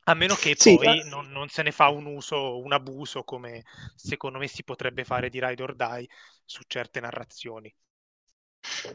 [0.04, 0.94] A meno che sì, poi ma...
[1.04, 5.28] non, non, se ne fa un uso, un abuso, come secondo me si potrebbe fare
[5.28, 6.08] di Ride or Die
[6.44, 7.74] su certe narrazioni.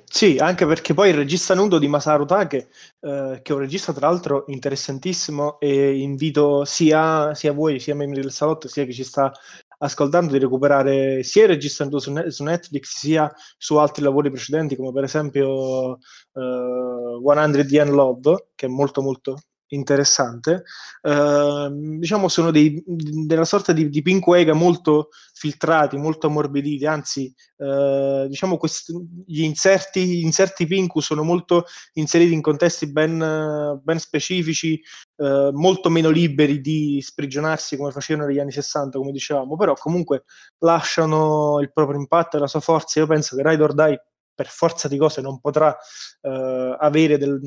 [0.06, 3.92] Sì, anche perché poi il regista nudo di Masaru Take, eh, che è un regista
[3.94, 9.04] tra l'altro interessantissimo e invito sia, sia voi, sia membri del salotto, sia chi ci
[9.04, 9.32] sta
[9.80, 14.78] ascoltando di recuperare sia il regista nudo su, su, Netflix sia su altri lavori precedenti
[14.78, 15.98] come per esempio
[16.32, 20.64] uh, 100 Yen Love, che è molto molto interessante.
[21.02, 27.34] Uh, diciamo sono dei, della sorta di, di pink wega molto filtrati, molto ammorbiditi, anzi
[27.58, 28.94] uh, diciamo questi,
[29.26, 34.82] gli inserti, gli inserti pinku sono molto inseriti in contesti ben, ben specifici,
[35.18, 40.24] uh, molto meno liberi di sprigionarsi come facevano negli anni 60, come dicevamo, però comunque
[40.60, 43.00] lasciano il proprio impatto e la sua forza.
[43.00, 44.02] Io penso che Ride or Die
[44.36, 45.76] per forza di cose non potrà
[46.22, 47.40] eh, avere del,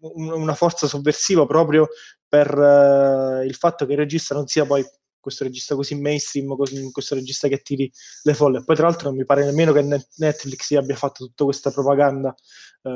[0.00, 1.88] una forza sovversiva proprio
[2.28, 4.84] per eh, il fatto che il regista non sia poi
[5.24, 7.90] questo regista così mainstream, così, questo regista che attiri
[8.24, 8.62] le folle.
[8.62, 9.80] Poi, tra l'altro, non mi pare nemmeno che
[10.18, 12.34] Netflix abbia fatto tutta questa propaganda
[12.82, 12.90] eh,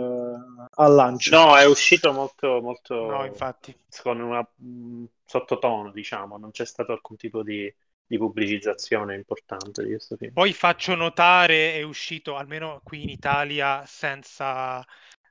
[0.74, 1.34] al lancio.
[1.34, 3.74] No, è uscito molto, molto no, infatti.
[4.02, 7.74] con mh, mm, sottotono, diciamo, non c'è stato alcun tipo di,
[8.08, 10.32] di pubblicizzazione importante di questo film.
[10.32, 14.84] Poi faccio notare, è uscito almeno qui in Italia senza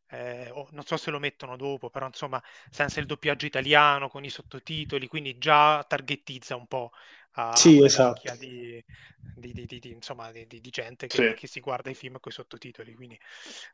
[0.10, 4.24] eh, oh, non so se lo mettono dopo, però insomma senza il doppiaggio italiano con
[4.24, 6.92] i sottotitoli, quindi già targettizza un po'
[7.32, 8.22] a sì, esatto.
[8.38, 8.84] di,
[9.36, 11.34] di, di, di, insomma, di, gente che, sì.
[11.36, 13.20] che, si guarda i film con i sottotitoli, quindi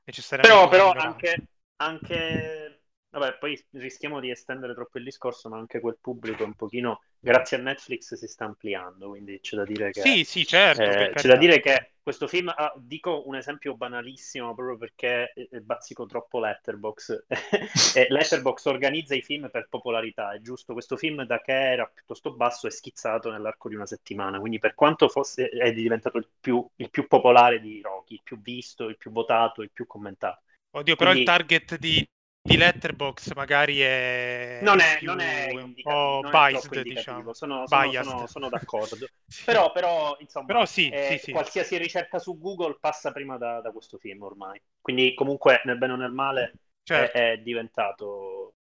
[0.06, 0.70] necessariamente...
[0.70, 2.83] Però, però anche, anche
[3.13, 7.58] Vabbè, poi rischiamo di estendere troppo il discorso, ma anche quel pubblico un pochino, grazie
[7.58, 10.02] a Netflix, si sta ampliando, quindi c'è da dire che...
[10.02, 10.82] Sì, sì, certo.
[10.82, 15.62] Eh, c'è da dire che questo film, ah, dico un esempio banalissimo proprio perché eh,
[15.62, 17.26] bazzico troppo Letterbox.
[18.10, 22.65] Letterbox organizza i film per popolarità, è giusto, questo film da che era piuttosto basso
[22.65, 26.89] è schizzato nell'arco di una settimana, quindi per quanto fosse, è diventato il più, il
[26.89, 30.41] più popolare di Rocky, il più visto, il più votato, il più commentato.
[30.71, 32.04] Oddio, però il target di
[32.46, 37.34] di Letterbox magari è non è, non è un po' biased, diciamo.
[37.34, 39.08] Sono, sono, sono, sono d'accordo.
[39.46, 43.72] però, però, insomma, però sì, eh, sì, qualsiasi ricerca su Google passa prima da, da,
[43.72, 44.62] questo film ormai.
[44.82, 46.54] Quindi comunque nel bene o nel male
[46.84, 47.18] certo.
[47.18, 48.56] è, è, diventato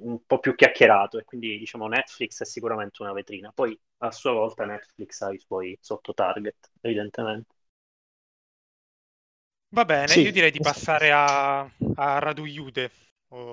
[0.00, 3.52] un po' più chiacchierato e quindi diciamo Netflix è sicuramente una vetrina.
[3.54, 7.53] Poi a sua volta Netflix ha i suoi sotto target, evidentemente.
[9.74, 10.20] Va bene, sì.
[10.20, 12.92] io direi di passare a, a Radu Jude,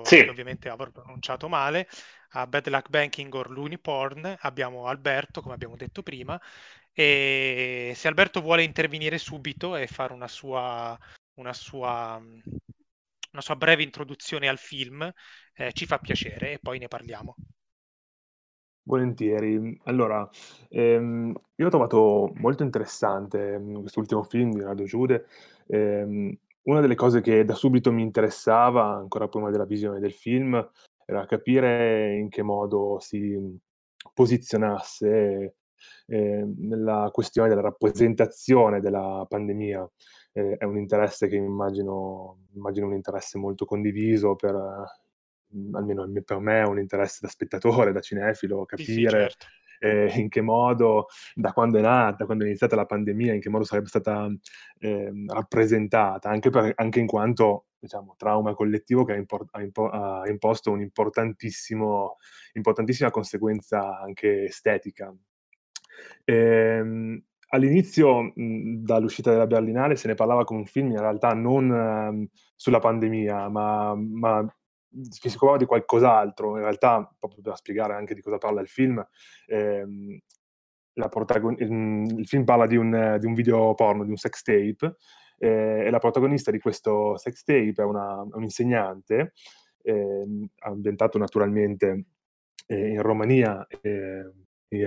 [0.04, 0.22] sì.
[0.22, 1.88] che ovviamente avrò pronunciato male,
[2.34, 4.36] a Bad Luck Banking or Looney Porn.
[4.42, 6.40] Abbiamo Alberto, come abbiamo detto prima,
[6.92, 10.96] e se Alberto vuole intervenire subito e fare una sua,
[11.38, 12.22] una sua,
[13.32, 15.12] una sua breve introduzione al film,
[15.54, 17.34] eh, ci fa piacere e poi ne parliamo.
[18.86, 19.78] Volentieri.
[19.84, 20.28] Allora,
[20.68, 25.26] ehm, io ho trovato molto interessante mhmm, quest'ultimo film di Leonardo Giude.
[25.68, 30.54] Ehm, una delle cose che da subito mi interessava, ancora prima della visione del film,
[31.04, 33.36] era capire in che modo si
[34.12, 35.54] posizionasse,
[36.06, 39.88] ehm, nella questione della rappresentazione della pandemia.
[40.32, 44.54] Ehm, è un interesse che immagino immagino un interesse molto condiviso per
[45.72, 49.52] almeno per me è un interesse da spettatore, da cinefilo, Sì, sì, capire, certo.
[49.78, 53.48] ehm, in che modo, da quando è nata, quando è iniziata la pandemia, in che
[53.50, 54.28] modo sarebbe stata,
[54.78, 59.88] ehm, rappresentata, anche per anche in quanto, diciamo, trauma collettivo che ha impor ha impo
[59.88, 62.16] ha imposto un importantissimo
[62.54, 65.14] importantissima conseguenza anche estetica.
[66.24, 72.28] Ehm, all'inizio, mhmm, dall'uscita della Berlinale se ne parlava come un film in realtà non
[72.56, 74.46] sulla pandemia, ma ma
[75.18, 78.68] che si occupava di qualcos'altro, in realtà, proprio per spiegare anche di cosa parla il
[78.68, 79.04] film,
[79.46, 80.18] ehm,
[81.08, 84.96] protagon- il, il, film parla di un, di un, video porno, di un sex tape,
[85.38, 89.32] eh, e la protagonista di questo sex tape è una, un insegnante,
[89.82, 92.04] eh, ambientato naturalmente
[92.66, 93.66] eh, in Romania,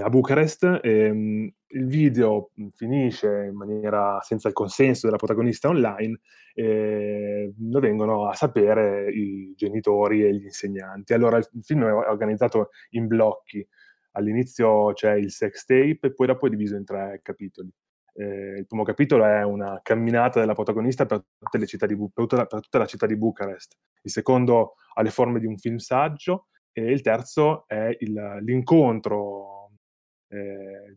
[0.02, 0.80] a Bucarest.
[0.84, 6.20] Ehm, il video finisce in maniera senza il consenso della protagonista online,
[6.54, 11.14] eh, lo vengono a sapere i genitori e gli insegnanti.
[11.14, 13.66] Allora il film è organizzato in blocchi.
[14.12, 17.70] All'inizio c'è il sex tape e poi dopo è diviso in tre capitoli.
[18.18, 22.78] Eh, il primo capitolo è una camminata della protagonista per, di, per, tutta, per tutta
[22.78, 23.76] la città di Bucarest.
[24.02, 29.50] Il secondo ha le forme di un film saggio e il terzo è il, l'incontro
[29.50, 29.55] eh,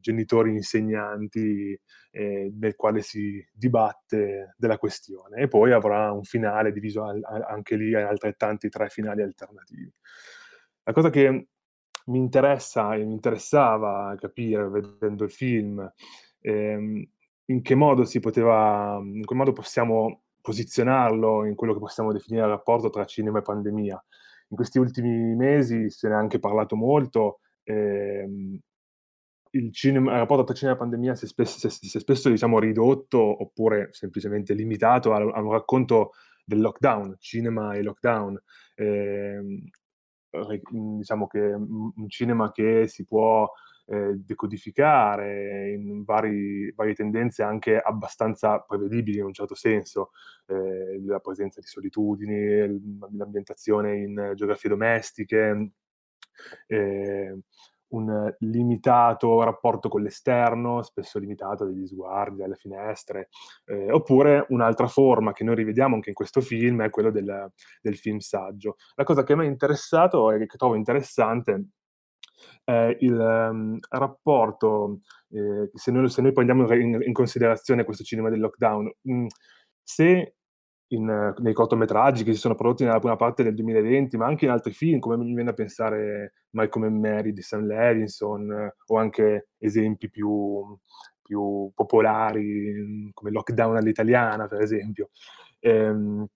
[0.00, 1.78] genitori insegnanti
[2.10, 7.76] eh, nel quale si dibatte della questione e poi avrà un finale diviso al, anche
[7.76, 9.92] lì altrettanti tre finali alternativi.
[10.84, 11.48] La cosa che
[12.06, 15.92] mi interessa e mi interessava capire vedendo il film
[16.40, 17.08] ehm,
[17.46, 22.44] in che modo si poteva, in che modo possiamo posizionarlo in quello che possiamo definire
[22.44, 24.04] il rapporto tra cinema e pandemia.
[24.50, 28.58] In questi ultimi mesi se ne è anche parlato molto, ehm,
[29.52, 32.58] il, cinema, il rapporto tra cinema e pandemia si è spesso, si è spesso diciamo,
[32.58, 36.12] ridotto oppure semplicemente limitato a, a, un racconto
[36.44, 38.40] del lockdown, cinema e lockdown.
[38.74, 39.40] Eh,
[40.70, 43.50] diciamo che un cinema che si può
[43.90, 50.10] eh, decodificare in vari, varie tendenze anche abbastanza prevedibili in un certo senso,
[50.46, 52.66] eh, la presenza di solitudini,
[53.16, 55.70] l'ambientazione in geografie domestiche,
[56.66, 57.38] eh,
[57.88, 63.28] un limitato rapporto con l'esterno, spesso limitato dagli sguardi, alle finestre,
[63.64, 67.96] eh, oppure un'altra forma che noi rivediamo anche in questo film è quello del, del
[67.96, 68.76] film saggio.
[68.94, 71.68] La cosa che mi ha interessato e che trovo interessante
[72.64, 78.28] è il um, rapporto, eh, se, noi, se, noi, prendiamo in, in, considerazione questo cinema
[78.30, 79.26] del lockdown, mh, mm,
[79.82, 80.34] se
[80.88, 84.50] in, nei cortometraggi che si sono prodotti nella prima parte del 2020, ma anche in
[84.50, 88.96] altri film, come mi viene a pensare Malcolm and Mary di Sam Levinson, eh, o
[88.96, 90.78] anche esempi più,
[91.22, 95.10] più popolari, come Lockdown all'italiana, per esempio.
[95.60, 96.26] Ehm,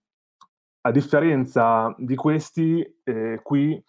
[0.85, 3.83] a differenza di questi, eh, qui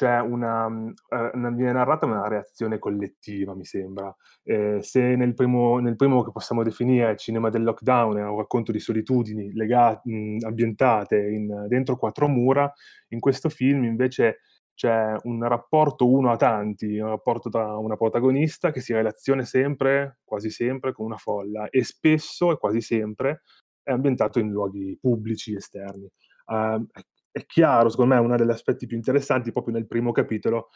[0.00, 0.66] c'è una,
[1.08, 4.14] eh, viene narrata una reazione collettiva, mi sembra.
[4.42, 8.72] Eh, se nel primo, nel primo, che possiamo definire cinema del lockdown è un racconto
[8.72, 12.72] di solitudini legate, mh, ambientate in, dentro quattro mura,
[13.08, 14.38] in questo film invece
[14.72, 20.20] c'è un rapporto uno a tanti, un rapporto tra una protagonista che si relaziona sempre,
[20.24, 23.42] quasi sempre, con una folla e spesso e quasi sempre
[23.82, 26.10] è ambientato in luoghi pubblici esterni.
[26.46, 26.86] Uh,
[27.30, 30.68] è chiaro, secondo me, uno degli aspetti più interessanti proprio nel primo capitolo,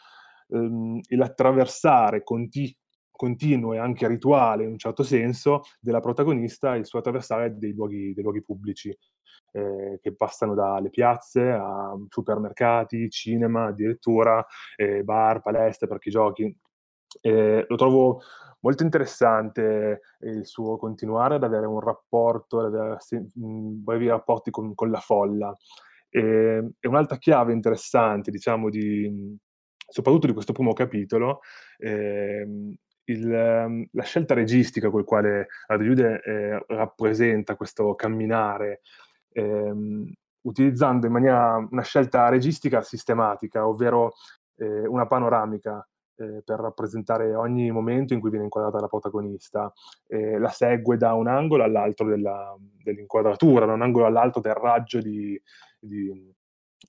[0.49, 2.75] ehm, l'attraversare conti-
[3.11, 8.13] continuo e anche rituale, in un certo senso, della protagonista, il suo attraversare dei luoghi,
[8.13, 8.95] dei luoghi pubblici,
[9.51, 16.55] eh, che passano dalle piazze a supermercati, cinema, addirittura eh, bar, palestre, parchi giochi.
[17.21, 18.21] Eh, lo trovo
[18.59, 22.97] molto interessante il suo continuare ad avere un rapporto, ad avere
[23.33, 25.55] brevi rapporti con, con la folla.
[26.15, 29.37] E, e un'altra chiave interessante, diciamo, di,
[29.85, 31.41] soprattutto di questo primo capitolo,
[31.77, 32.47] eh,
[33.03, 38.79] il, la scelta registica con la quale Adriude eh, rappresenta questo camminare,
[39.33, 40.09] ehm,
[40.43, 44.13] utilizzando in maniera una scelta registica sistematica, ovvero
[44.55, 45.85] eh, una panoramica
[46.17, 49.69] eh, per rappresentare ogni momento in cui viene inquadrata la protagonista.
[50.07, 55.01] Eh, la segue da un angolo all'altro della, dell'inquadratura, da un angolo all'altro del raggio,
[55.01, 55.39] di,
[55.85, 56.33] di,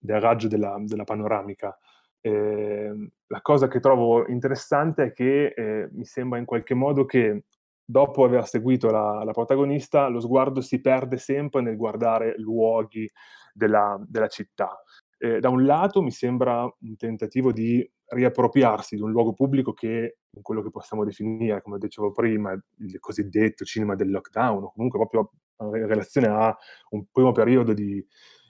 [0.00, 1.76] del raggio della, della panoramica.
[2.20, 7.44] Eh, la cosa che trovo interessante è che eh, mi sembra in qualche modo che
[7.84, 13.08] dopo aver seguito la, la, protagonista, lo sguardo si perde sempre nel guardare luoghi
[13.52, 14.82] della, della città.
[15.18, 20.18] Eh, da un lato mi sembra un tentativo di riappropriarsi di un luogo pubblico che
[20.30, 24.98] è quello che possiamo definire, come dicevo prima, il cosiddetto cinema del lockdown, o comunque
[24.98, 26.56] proprio in relazione a
[26.90, 28.04] un primo periodo di,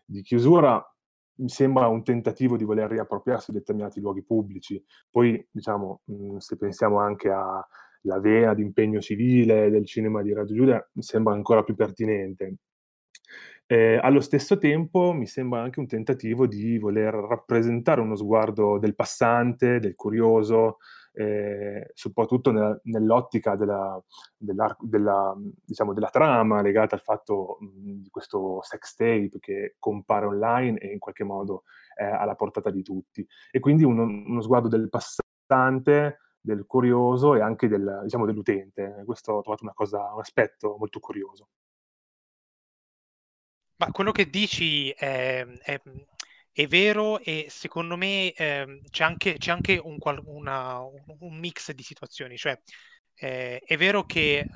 [0.07, 0.83] di chiusura,
[1.39, 4.83] mi sembra un tentativo di voler riappropriarsi di determinati luoghi pubblici.
[5.11, 10.55] Poi, diciamo, mh, se pensiamo anche alla vena di impegno civile del cinema di Radio
[10.55, 12.57] Giulia, mi sembra ancora più pertinente.
[13.67, 18.95] Eh, allo stesso tempo mi sembra anche un tentativo di voler rappresentare uno sguardo del
[18.95, 20.77] passante, del curioso,
[21.19, 23.99] eh, soprattutto nella, nell'ottica della,
[24.37, 30.27] della, della, diciamo, della, trama legata al fatto mh, di questo sex tape che compare
[30.27, 31.63] online e in qualche modo
[31.95, 33.27] è alla portata di tutti.
[33.51, 39.03] E quindi uno, uno sguardo del passante, del curioso e anche del, diciamo, dell'utente.
[39.07, 41.49] Questo ho trovato cosa, un aspetto molto curioso.
[43.79, 45.81] Ma quello che dici è, è,
[46.57, 51.83] è vero e secondo me eh, c'è anche, c'è anche un, una, un, mix di
[51.83, 52.59] situazioni, cioè
[53.15, 54.47] eh, è vero che eh,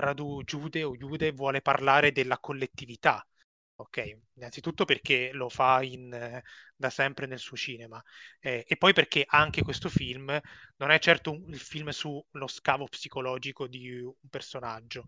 [0.00, 3.26] Radu Giude o Giude vuole parlare della collettività,
[3.76, 4.18] ok?
[4.34, 6.42] Innanzitutto perché lo fa in,
[6.76, 8.02] da sempre nel suo cinema
[8.40, 10.38] eh, e poi perché anche questo film
[10.76, 15.06] non è certo un, il film sullo scavo psicologico di un personaggio,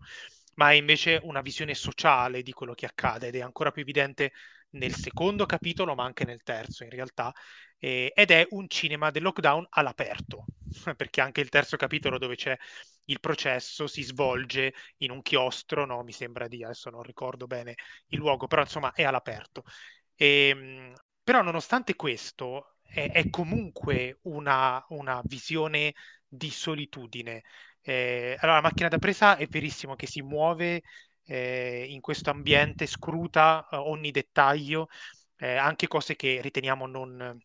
[0.55, 4.31] ma è invece una visione sociale di quello che accade ed è ancora più evidente
[4.73, 7.33] nel secondo capitolo, ma anche nel terzo in realtà,
[7.79, 10.49] eh, ed è un cinema del lockdown all'aperto,
[10.95, 12.57] perché anche il terzo capitolo dove c'è
[13.05, 16.03] il processo si svolge in un chiostro, no?
[16.03, 17.75] mi sembra di, adesso non ricordo bene
[18.07, 19.63] il luogo, però insomma è all'aperto.
[20.15, 25.93] E, ehm, però nonostante questo è, è comunque una, una visione
[26.27, 27.43] di solitudine
[27.85, 30.83] eh, allora, la macchina da presa è verissimo che si muove
[31.25, 34.87] eh, in questo ambiente, scruta eh, ogni dettaglio,
[35.37, 37.41] eh, anche cose che riteniamo non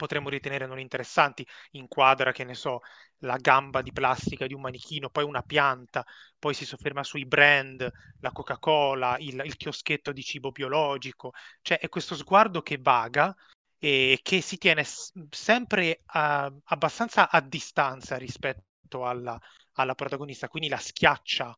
[0.00, 2.80] potremmo ritenere non interessanti, inquadra, che ne so,
[3.18, 6.02] la gamba di plastica di un manichino, poi una pianta,
[6.38, 7.90] poi si sofferma sui brand,
[8.20, 13.34] la Coca-Cola, il, il chioschetto di cibo biologico, cioè è questo sguardo che vaga
[13.78, 14.84] e che si tiene
[15.30, 19.38] sempre a, abbastanza a distanza rispetto alla,
[19.74, 21.54] alla protagonista, quindi la schiaccia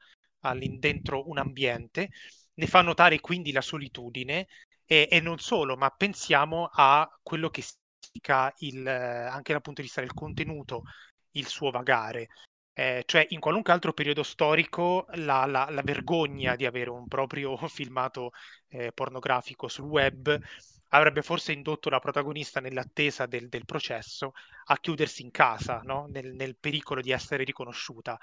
[0.78, 2.11] dentro un ambiente,
[2.55, 4.47] ne fa notare quindi la solitudine
[4.84, 9.86] e, e non solo, ma pensiamo a quello che significa il, anche dal punto di
[9.86, 10.82] vista del contenuto,
[11.32, 12.28] il suo vagare.
[12.74, 17.55] Eh, cioè in qualunque altro periodo storico la, la, la vergogna di avere un proprio
[17.68, 18.30] filmato
[18.68, 20.40] eh, pornografico sul web
[20.95, 24.32] avrebbe forse indotto la protagonista nell'attesa del, del processo
[24.66, 26.07] a chiudersi in casa, no?
[26.09, 28.18] nel, nel, pericolo di essere riconosciuta.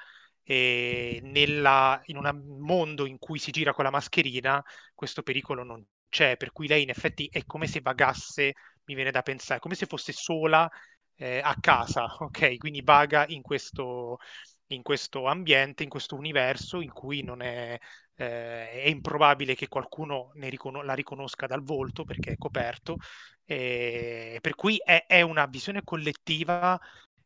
[0.52, 4.64] E nella, in un mondo in cui si gira con la mascherina,
[4.96, 8.54] questo pericolo non c'è, per cui lei in effetti è come se vagasse,
[8.86, 10.68] mi viene da pensare, come se fosse sola
[11.16, 12.58] eh, a casa, ok?
[12.58, 14.18] Quindi vaga in questo,
[14.68, 17.78] in questo ambiente, in questo universo in cui non è,
[18.16, 22.98] eh, è improbabile che qualcuno riconos- la riconosca dal volto perché è coperto,
[23.46, 26.80] eh, per cui è, è, una visione collettiva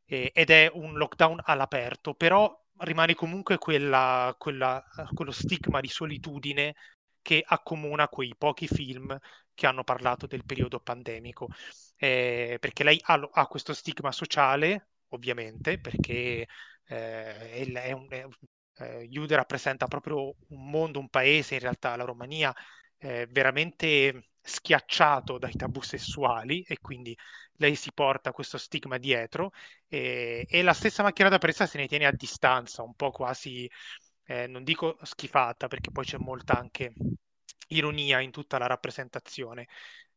[0.06, 6.76] eh, ed è un lockdown all'aperto, però rimane comunque quella, quella, quello stigma di solitudine
[7.22, 9.18] che accomuna quei pochi film
[9.54, 11.48] che hanno parlato del periodo pandemico,
[11.98, 16.48] eh, perché lei ha, ha, questo stigma sociale, ovviamente, perché
[16.86, 18.26] eh, è, un, è,
[18.78, 22.54] eh, Jude rappresenta proprio un mondo, un paese, in realtà la Romania,
[22.98, 27.18] eh, veramente schiacciato dai tabù sessuali e quindi
[27.58, 29.52] lei si porta questo stigma dietro
[29.88, 33.70] e, e la stessa macchina da presa se ne tiene a distanza, un po' quasi,
[34.26, 36.94] eh, non dico schifata perché poi c'è molta anche
[37.70, 39.68] ironia in tutta la rappresentazione,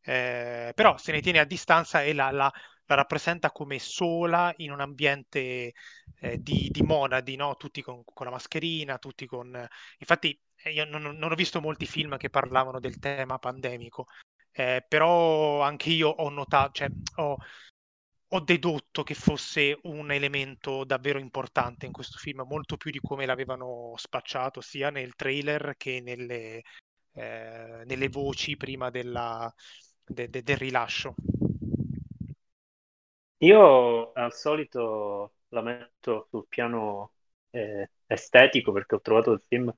[0.03, 2.53] eh, però se ne tiene a distanza e la, la,
[2.87, 5.73] la rappresenta come sola in un ambiente
[6.21, 7.57] eh, di, di, monadi, no?
[7.57, 9.67] tutti con, con, la mascherina, tutti con...
[9.99, 10.39] Infatti
[10.71, 14.07] io non, non, ho visto molti film che parlavano del tema pandemico,
[14.53, 17.37] eh, però anche io ho notato, cioè, ho,
[18.29, 23.27] ho dedotto che fosse un elemento davvero importante in questo film, molto più di come
[23.27, 26.63] l'avevano spacciato sia nel trailer che nelle,
[27.13, 29.53] eh, nelle voci prima della,
[30.05, 31.15] de, de, del rilascio.
[33.39, 37.13] Io al solito la metto sul piano
[37.51, 39.73] eh, estetico perché ho trovato il film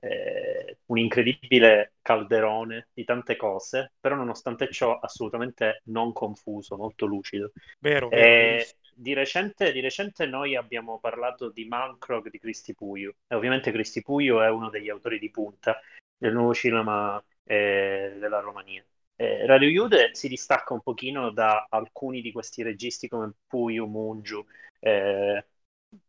[0.00, 7.52] eh, un incredibile calderone di tante cose, però nonostante ciò assolutamente non confuso, molto lucido.
[7.78, 13.16] Vero, vero, eh, di, recente, di, recente, noi abbiamo parlato di Mankrog di Cristi Puio
[13.26, 15.80] e ovviamente Cristi Puio è uno degli autori di punta
[16.16, 18.84] del nuovo cinema eh, della Romania.
[19.16, 24.44] Eh, Radio Jude si distacca un pochino da alcuni di questi registi come Puyo, Mungiu,
[24.80, 25.46] eh,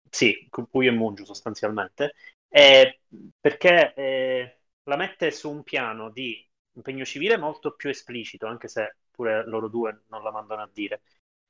[0.09, 2.13] sì, Puyo e Mungiu sostanzialmente,
[2.55, 3.01] eh,
[3.41, 6.41] perché eh, la mette su un piano di
[6.75, 11.01] impegno civile molto più esplicito, anche se pure loro due non la mandano a dire.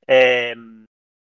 [0.04, 0.84] Ehm,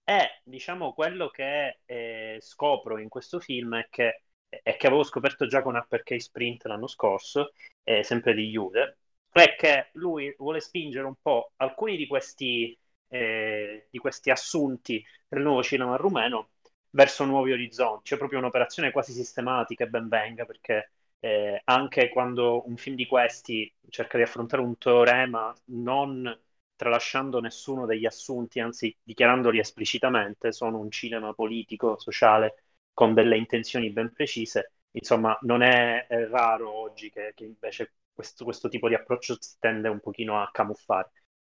[0.04, 5.46] e diciamo quello che eh, scopro in questo film è che, è che avevo scoperto
[5.46, 7.52] già con Uppercase Sprint l'anno scorso,
[7.82, 8.98] eh, sempre di Jude,
[9.30, 15.42] è che lui vuole spingere un po' alcuni di questi, eh, di questi assunti del
[15.42, 16.50] nuovo cinema rumeno
[16.92, 18.04] verso nuovi orizzonti.
[18.04, 23.06] C'è proprio un'operazione quasi sistematica e ben venga, perché eh, anche quando un film di
[23.06, 26.40] questi cerca di affrontare un teorema non
[26.74, 33.90] tralasciando nessuno degli assunti, anzi dichiarandoli esplicitamente, sono un cinema politico, sociale, con delle intenzioni
[33.90, 34.72] ben precise.
[34.92, 39.56] Insomma, non è, è raro oggi che, che invece questo, questo, tipo di approccio si
[39.58, 41.10] tende un pochino a camuffare.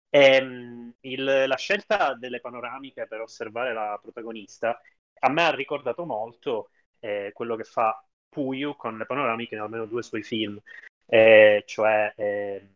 [0.09, 4.81] E, ehm, il, la scelta delle panoramiche per osservare la protagonista
[5.21, 9.87] a me ha ricordato molto eh, quello che fa Puyu con le panoramiche in almeno
[9.87, 10.61] due suoi film,
[11.07, 12.69] eh, cioè eh,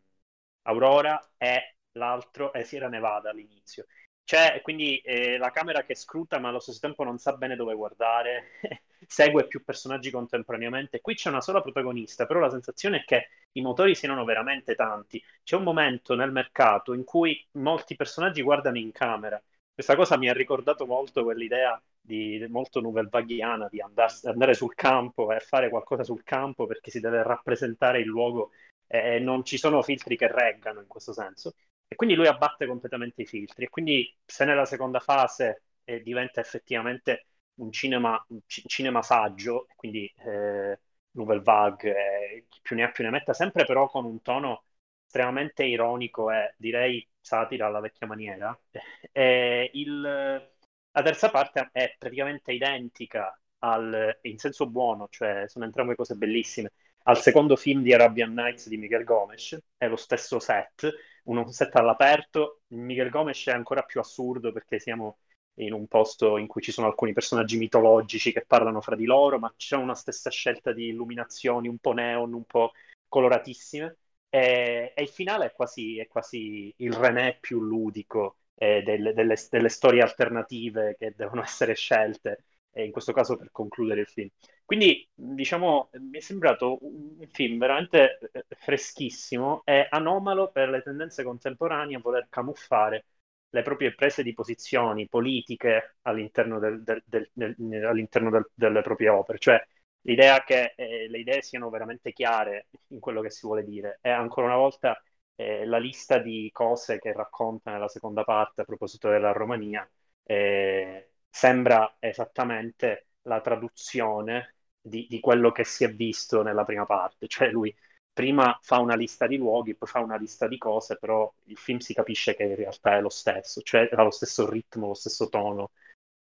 [0.62, 3.86] Aurora e l'altro è Sierra Nevada all'inizio.
[4.24, 7.74] C'è quindi eh, la camera che scruta ma allo stesso tempo non sa bene dove
[7.74, 8.59] guardare,
[9.07, 11.01] segue più personaggi contemporaneamente.
[11.01, 15.22] Qui c'è una sola protagonista, però la sensazione è che i motori siano veramente tanti.
[15.42, 19.40] C'è un momento nel mercato in cui molti personaggi guardano in camera.
[19.72, 25.32] Questa cosa mi ha ricordato molto quell'idea di, molto nouvelle di andars- andare sul campo
[25.32, 28.50] e fare qualcosa sul campo perché si deve rappresentare il luogo
[28.86, 31.55] e non ci sono filtri che reggano in questo senso.
[31.88, 33.64] E quindi lui abbatte completamente i filtri.
[33.64, 39.66] E quindi se nella seconda fase eh, diventa effettivamente un cinema, un c- cinema saggio,
[39.76, 40.78] quindi eh,
[41.12, 44.64] Nouvelle Vague, eh, più ne ha più ne metta, sempre però con un tono
[45.07, 48.59] estremamente ironico e direi satira alla vecchia maniera.
[49.16, 50.53] E il,
[50.97, 56.72] la terza parte è praticamente identica al, in senso buono, cioè sono entrambe cose bellissime,
[57.07, 60.88] al secondo film di Arabian Nights di Miguel Gomes, è lo stesso set,
[61.24, 65.18] uno set all'aperto, Miguel Gomes è ancora più assurdo perché siamo
[65.59, 69.38] in un posto in cui ci sono alcuni personaggi mitologici che parlano fra di loro,
[69.38, 72.72] ma c'è una stessa scelta di illuminazioni un po' neon, un po'
[73.09, 73.97] coloratissime.
[74.28, 79.34] E, e il finale è quasi, è quasi, il René più ludico eh, delle, delle,
[79.50, 84.28] delle, storie alternative che devono essere scelte, e in questo caso per concludere il film.
[84.64, 91.22] Quindi, diciamo, mi è sembrato un film veramente eh, freschissimo e anomalo per le tendenze
[91.22, 93.07] contemporanee a voler camuffare
[93.50, 99.38] le proprie prese di posizioni politiche all'interno, del, del, del, all'interno delle proprie opere.
[99.38, 99.64] Cioè,
[100.02, 103.98] l'idea che eh, le idee siano veramente chiare in quello che si vuole dire.
[104.02, 105.00] E ancora una volta
[105.37, 109.89] eh, la lista di cose che racconta nella seconda parte a proposito della Romania
[110.22, 117.26] eh, sembra esattamente la traduzione di, di, quello che si è visto nella prima parte.
[117.26, 117.74] Cioè lui
[118.12, 121.78] prima fa una lista di luoghi, poi fa una lista di cose, però il film
[121.78, 125.28] si capisce che in realtà è lo stesso, cioè ha lo stesso ritmo, lo stesso
[125.28, 125.72] tono.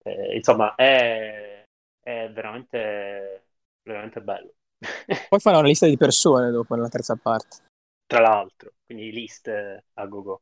[0.03, 1.63] Eh, insomma, è,
[1.99, 3.47] è veramente,
[3.81, 4.53] veramente bello.
[5.29, 7.57] Poi farà una lista di persone dopo nella terza parte.
[8.05, 10.41] Tra l'altro, quindi liste a go-go.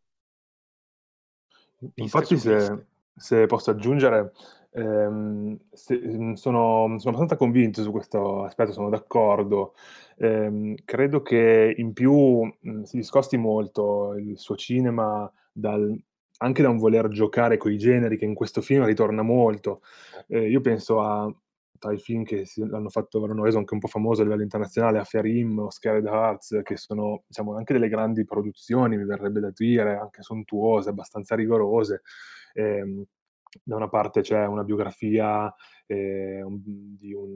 [1.95, 4.31] Infatti, se, se, posso aggiungere,
[4.71, 5.99] ehm, se,
[6.35, 9.73] sono, sono, abbastanza convinto su questo aspetto, sono d'accordo.
[10.19, 15.93] Ehm, credo che in più mh, si discosti molto il suo cinema dal,
[16.37, 19.81] anche da un voler giocare con i generi che in questo film ritorna molto.
[20.27, 21.29] Eh, io penso a
[21.77, 24.99] tra i film che l'hanno fatto, l'hanno reso anche un po' famoso a livello internazionale,
[24.99, 29.51] a Ferim o Scared Hearts, che sono diciamo, anche delle grandi produzioni, mi verrebbe da
[29.53, 32.01] dire, anche sontuose, abbastanza rigorose.
[32.53, 33.05] Eh,
[33.63, 35.53] da una parte c'è una biografia
[35.85, 37.35] eh, di un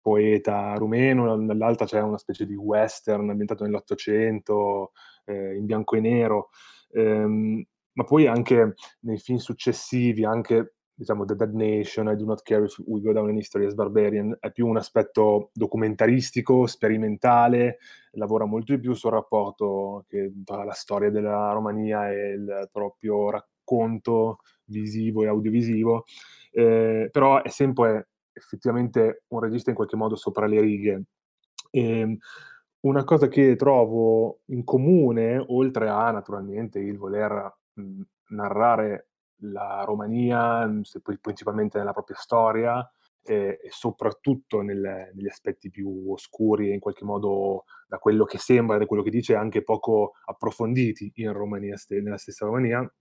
[0.00, 4.92] poeta rumeno, nell'altra c'è una specie di western ambientato nell'Ottocento,
[5.24, 6.48] eh, in bianco e nero.
[6.92, 12.42] Ehm, ma poi anche nei film successivi, anche diciamo, The Dead Nation, I Do Not
[12.42, 17.78] Care If We Go Down in History as Barbarian, è più un aspetto documentaristico, sperimentale,
[18.12, 23.30] lavora molto di più sul rapporto che, tra la storia della Romania e il proprio
[23.30, 26.04] racconto visivo e audiovisivo,
[26.52, 31.02] eh, però è sempre effettivamente un regista in qualche modo sopra le righe.
[31.70, 32.16] E, ehm,
[32.82, 39.11] una cosa che trovo in comune, oltre a naturalmente il voler mh, narrare
[39.42, 40.82] la Romania, mhmm,
[41.20, 42.88] principalmente nella propria storia
[43.22, 48.38] e, e soprattutto nel, negli aspetti più oscuri e in qualche modo da quello che
[48.38, 52.92] sembra, da quello che dice, anche poco approfonditi in Romania, nella stessa Romania.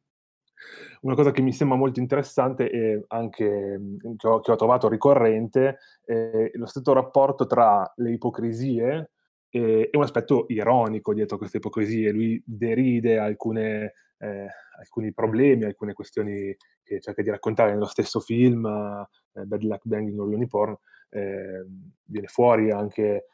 [1.02, 4.88] Una cosa che mi sembra molto interessante e anche mhmm, che ho, che ho trovato
[4.88, 9.12] ricorrente è lo stesso rapporto tra le ipocrisie
[9.50, 12.12] e, e un aspetto ironico dietro queste ipocrisie.
[12.12, 14.48] Lui deride alcune eh,
[14.78, 20.20] alcuni problemi, alcune questioni che cerca di raccontare nello stesso film, eh, Bad Luck Banging
[20.20, 20.76] or Looney Porn,
[21.10, 21.66] eh,
[22.04, 23.26] viene fuori anche,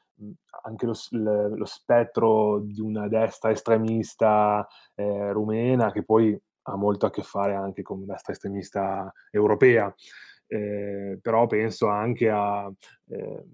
[0.64, 0.94] anche lo,
[1.56, 4.66] lo, spettro di una destra estremista
[4.96, 9.94] eh, rumena che poi ha molto a che fare anche con una destra estremista europea.
[10.50, 12.72] Eh, però penso anche a
[13.10, 13.46] eh,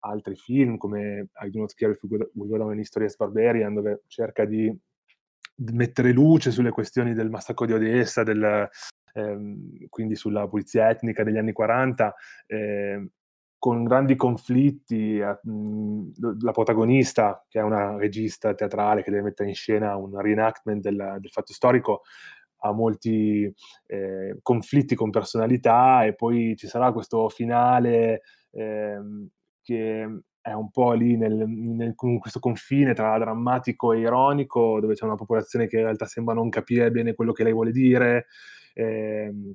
[0.00, 3.74] altri film come I Do Not Care If We Go Down in History as Barbarian,
[3.74, 4.74] dove cerca di
[5.72, 8.68] mettere luce sulle questioni del massacro di Odessa, del,
[9.14, 12.14] ehm, quindi sulla pulizia etnica degli anni 40,
[12.46, 13.10] eh,
[13.58, 15.18] con grandi conflitti.
[15.18, 15.38] Eh,
[16.40, 21.16] la protagonista, che è una regista teatrale che deve mettere in scena un reenactment del,
[21.20, 22.02] del fatto storico,
[22.62, 23.52] ha molti
[23.86, 29.28] eh, conflitti con personalità e poi ci sarà questo finale ehm,
[29.62, 34.94] che è un po' lì nel, nel, in questo confine tra drammatico e ironico, dove
[34.94, 38.26] c'è una popolazione che in realtà sembra non capire bene quello che lei vuole dire,
[38.74, 39.52] ehm,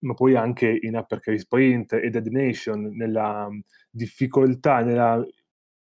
[0.00, 3.48] ma poi anche in Upper Case Sprint e Dead Nation, nella
[3.90, 5.24] difficoltà, nella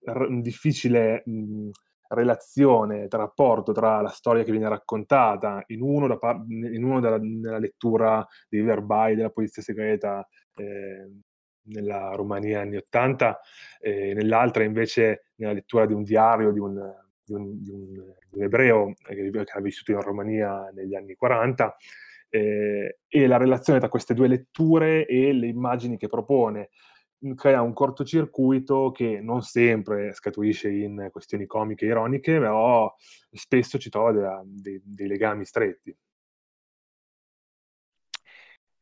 [0.05, 1.69] r- difficile mh,
[2.09, 6.99] relazione, tra rapporto tra la storia che viene raccontata in uno, da par- in uno
[6.99, 11.09] della, nella lettura dei verbali della polizia segreta eh,
[11.63, 13.39] nella Romania anni 80,
[13.79, 16.93] e nell'altra invece nella lettura di un diario di un,
[17.23, 21.75] di un, di un, di un ebreo che ha vissuto in Romania negli anni 40,
[22.29, 26.69] eh, e la relazione tra queste due letture e le immagini che propone
[27.35, 32.91] crea un cortocircuito che non sempre scaturisce in questioni comiche e ironiche, però
[33.31, 35.95] spesso ci trova dei, dei legami stretti.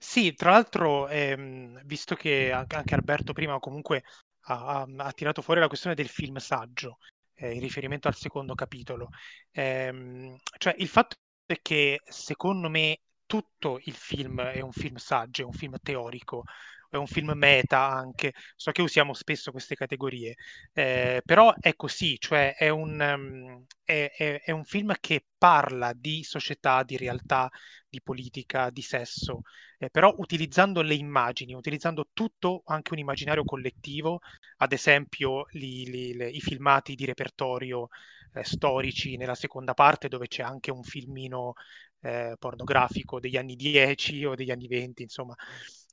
[0.02, 4.04] Sì, tra l'altro, ehm, visto che anche Alberto prima comunque
[4.46, 6.98] ha, ha- ha tirato fuori la questione del film saggio,
[7.36, 9.10] eh, in riferimento al secondo capitolo,
[9.52, 15.42] ehm, cioè il fatto è che secondo me tutto il film è un film saggio,
[15.44, 16.44] è un film teorico,
[16.90, 20.36] è un film meta anche, so che usiamo spesso queste categorie,
[20.74, 25.94] eh, però è così, cioè è un, um, è, è, è un film che parla
[25.94, 27.50] di società, di realtà,
[27.88, 29.42] di politica, di sesso,
[29.78, 34.20] eh, però utilizzando le immagini, utilizzando tutto, anche un immaginario collettivo,
[34.58, 37.88] ad esempio li, li, le, i filmati di repertorio
[38.34, 41.54] eh, storici nella seconda parte dove c'è anche un filmino
[42.02, 45.36] eh, pornografico degli anni 10 o degli anni 20, insomma.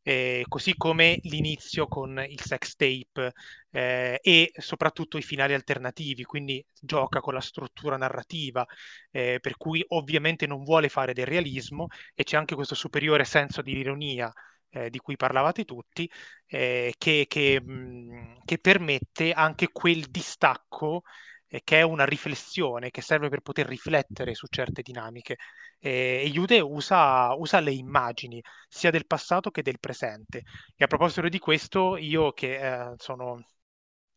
[0.08, 3.32] Eh, così come l'inizio con il sex tape
[3.72, 8.64] eh, e soprattutto i finali alternativi, quindi gioca con la struttura narrativa,
[9.10, 13.62] eh, per cui ovviamente non vuole fare del realismo e c'è anche questo superiore senso
[13.62, 14.32] di ironia
[14.70, 16.08] eh, di cui parlavate tutti,
[16.46, 21.02] eh, che, che, mh, che, permette anche quel distacco
[21.56, 25.36] eh, che è una riflessione che serve per poter riflettere su certe dinamiche.
[25.78, 30.42] Eh, e Jude usa, usa, le immagini sia del passato che del presente.
[30.76, 33.42] E a proposito di questo, io che eh, sono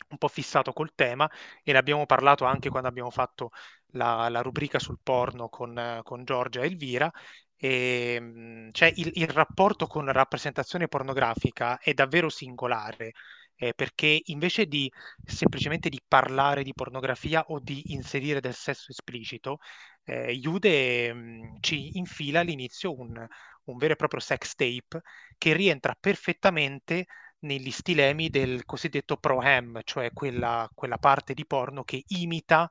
[0.09, 1.29] un po' fissato col tema
[1.63, 3.51] e ne abbiamo parlato anche quando abbiamo fatto
[3.91, 7.11] la, la rubrica sul porno con, con Giorgia e Elvira.
[7.55, 13.13] E, ehm, cioè il, il rapporto con rappresentazione pornografica è davvero singolare
[13.61, 14.89] eh, perché invece di
[15.25, 19.59] semplicemente di parlare di pornografia o di inserire del sesso esplicito,
[20.05, 23.27] eh, Jude mh, mm, ci infila all'inizio un,
[23.65, 25.01] un vero e proprio sex tape
[25.37, 27.05] che rientra perfettamente
[27.39, 32.69] negli stilemi del cosiddetto pro-ham, cioè quella, quella parte di porno che imita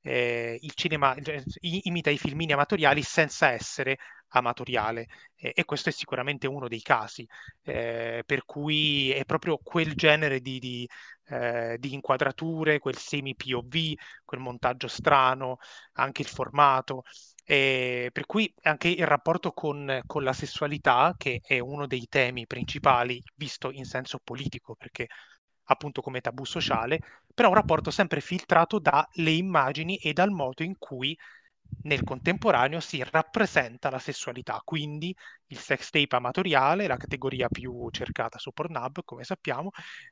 [0.00, 3.98] eh, il cinema, cioè, imita i filmini amatoriali senza essere
[4.36, 7.26] amatoriale eh, e questo è sicuramente uno dei casi,
[7.62, 10.88] eh, per cui è proprio quel genere di, di,
[11.28, 15.58] eh, di inquadrature, quel semi-POV, quel montaggio strano,
[15.94, 17.02] anche il formato.
[17.48, 22.44] Eh, per cui anche il rapporto con, con, la sessualità, che è uno dei temi
[22.46, 25.06] principali visto in senso politico, perché
[25.68, 27.00] appunto come tabù sociale,
[27.34, 31.16] però un rapporto sempre filtrato dalle immagini e dal modo in cui
[31.82, 35.14] nel contemporaneo si rappresenta la sessualità, quindi
[35.46, 39.70] il sex tape amatoriale, la categoria più cercata su Pornhub, come sappiamo,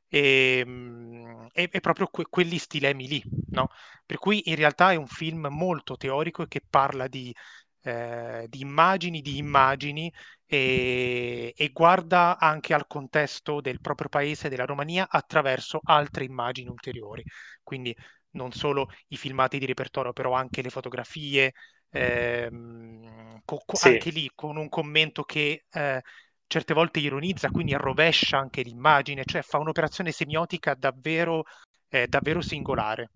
[0.09, 3.69] e, ehm, e, e proprio que- quegli stilemi lì, no?
[4.07, 7.35] Per cui in realtà è un film molto teorico e che parla di,
[7.83, 10.13] eh, di immagini, di immagini
[10.47, 17.25] e, e, guarda anche al contesto del proprio paese, della Romania, attraverso altre immagini ulteriori.
[17.63, 17.95] Quindi
[18.35, 21.53] non solo i filmati di repertorio, però anche le fotografie,
[21.91, 23.81] ehm, co- sì.
[23.81, 26.03] anche lì con un commento che eh,
[26.47, 31.45] certe volte ironizza, quindi arrovescia anche l'immagine, cioè fa un'operazione semiotica davvero,
[31.89, 33.11] eh, davvero singolare.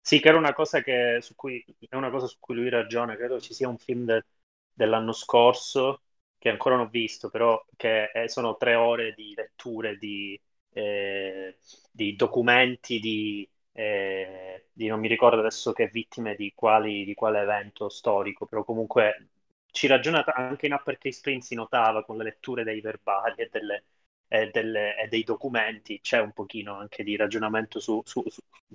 [0.00, 3.16] Sì, che era una cosa che, su cui, è una cosa su cui lui ragiona,
[3.16, 4.24] credo ci sia un film de,
[4.72, 6.02] dell'anno scorso
[6.36, 10.38] che ancora non ho visto, però che è, sono tre ore di letture di,
[10.72, 11.56] eh,
[11.90, 17.88] di documenti di eh, non mi ricordo adesso che vittime di, quali, di quale evento
[17.88, 19.28] storico, però comunque
[19.72, 23.84] ci ragiona anche in Uppercase Prince si notava con le letture dei verbali e, delle,
[24.28, 28.22] e, delle, e dei documenti, c'è un pochino anche di ragionamento su, su,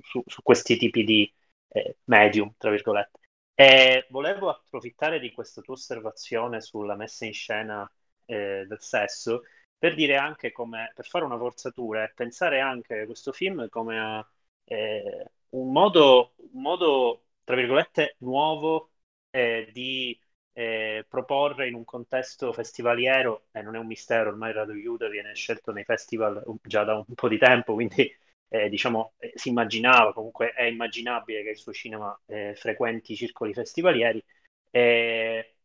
[0.01, 1.31] su, su questi tipi di
[1.69, 3.19] eh, medium, tra virgolette.
[3.53, 7.89] E volevo approfittare di questa tua osservazione sulla messa in scena
[8.25, 9.43] eh, del sesso
[9.77, 13.99] per dire anche come, per fare una forzatura e pensare anche a questo film come
[13.99, 14.29] a
[14.69, 18.91] eh, un, modo, un modo, tra virgolette, nuovo
[19.31, 20.19] eh, di
[20.53, 25.33] eh, proporre in un contesto festivaliero, e non è un mistero, ormai Radio Jude viene
[25.33, 28.11] scelto nei festival già da un po' di tempo, quindi
[28.47, 33.15] eh, diciamo, eh, si immaginava, comunque è immaginabile che il suo cinema eh, frequenti i
[33.15, 34.23] circoli festivalieri.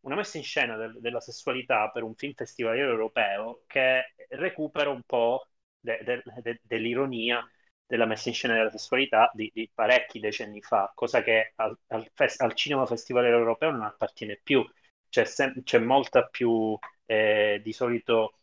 [0.00, 5.02] una messa in scena del, della sessualità per un film festivaliero europeo che recupera un
[5.02, 5.46] po'
[5.80, 7.46] de, de, de, dell'ironia
[7.86, 12.10] della messa in scena della sessualità di, di parecchi decenni fa, cosa che al, al,
[12.14, 14.64] fest, al, cinema festival europeo non appartiene più.
[15.08, 16.76] C'è, sem- c'è molta più,
[17.06, 18.38] eh, di solito,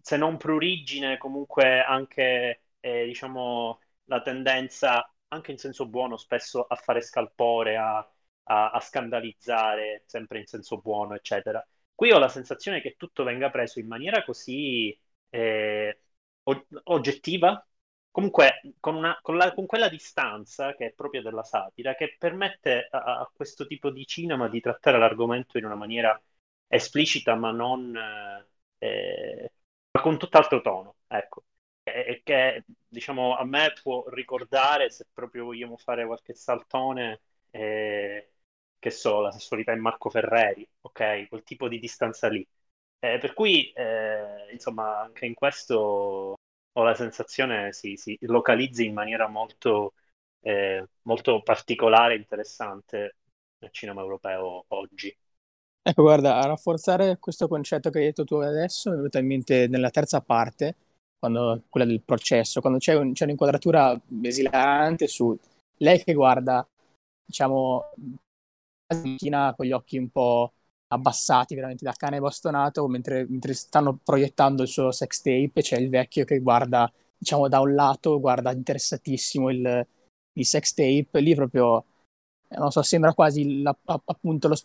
[0.00, 6.76] se non prurigine, comunque anche, eh, diciamo, la tendenza, anche in senso buono, spesso a
[6.76, 7.96] fare scalpore, a,
[8.44, 11.66] a, a scandalizzare, sempre in senso buono, eccetera.
[11.94, 14.96] Qui ho la sensazione che tutto venga preso in maniera così
[15.30, 15.98] eh,
[16.84, 17.66] oggettiva,
[18.14, 22.86] comunque con, una, con, la, con, quella distanza che è propria della satira, che permette
[22.88, 26.20] a, a, questo tipo di cinema di trattare l'argomento in una maniera
[26.68, 27.92] esplicita, ma non
[28.78, 29.52] eh,
[29.90, 31.44] ma con tutt'altro tono, ecco.
[31.82, 38.30] E che diciamo a me può ricordare, se proprio vogliamo fare qualche saltone, eh,
[38.78, 41.26] che so, la sessualità in Marco Ferreri, ok?
[41.28, 42.46] Quel tipo di distanza lì.
[43.00, 46.36] Eh, per cui, eh, insomma, anche in questo
[46.76, 49.94] ho la sensazione si, si localizzi in maniera molto,
[50.40, 53.16] eh, molto particolare e interessante
[53.58, 55.16] nel cinema europeo oggi.
[55.86, 59.26] Ecco, guarda, a rafforzare questo concetto che hai detto tu adesso, mi è venuta in
[59.26, 60.76] mente nella terza parte,
[61.18, 65.36] quando, quella del processo, quando c'è, un, c'è un'inquadratura esilarante su
[65.78, 66.66] lei che guarda,
[67.24, 67.84] diciamo,
[68.86, 70.52] con gli occhi un po'
[70.94, 75.88] abbassati, veramente da cane bastonato, mentre, mentre stanno proiettando il suo sex tape, c'è il
[75.88, 79.86] vecchio che guarda, diciamo, da un lato, guarda interessatissimo il,
[80.32, 81.84] il sex tape, lì proprio,
[82.48, 84.56] non so, sembra quasi la, appunto lo,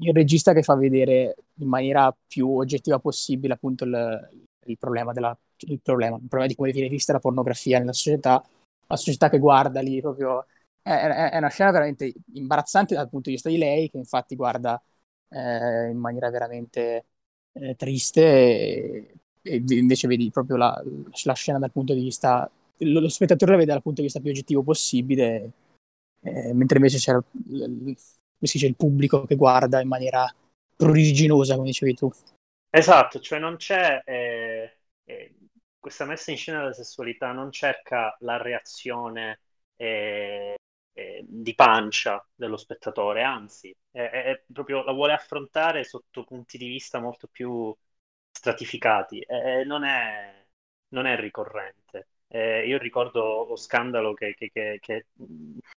[0.00, 4.30] il regista che fa vedere in maniera più oggettiva possibile appunto il,
[4.66, 5.36] il, problema, della,
[5.66, 8.42] il, problema, il problema di come viene vista la pornografia nella società,
[8.86, 10.46] la società che guarda lì proprio
[10.82, 14.36] è, è, è, una scena veramente imbarazzante dal punto di vista di lei che infatti
[14.36, 14.80] guarda
[15.34, 17.04] eh, in maniera veramente
[17.52, 20.82] eh, triste e, e, invece vedi proprio la,
[21.24, 24.20] la, scena dal punto di vista lo, lo, spettatore la vede dal punto di vista
[24.20, 25.52] più oggettivo possibile
[26.20, 27.96] eh, mentre invece c'era il,
[28.38, 30.32] dice, il pubblico che guarda in maniera
[30.76, 32.10] pruriginosa, come dicevi tu.
[32.70, 35.34] Esatto, cioè non c'è eh, eh,
[35.78, 39.40] questa messa in scena della sessualità, non cerca la reazione
[39.76, 40.54] eh
[41.26, 47.28] di pancia dello spettatore, anzi, è, proprio la vuole affrontare sotto punti di vista molto
[47.28, 47.74] più
[48.30, 49.24] stratificati.
[49.64, 50.46] non è,
[50.88, 52.08] non è ricorrente.
[52.28, 55.06] Eh, io ricordo lo scandalo che, che, che, che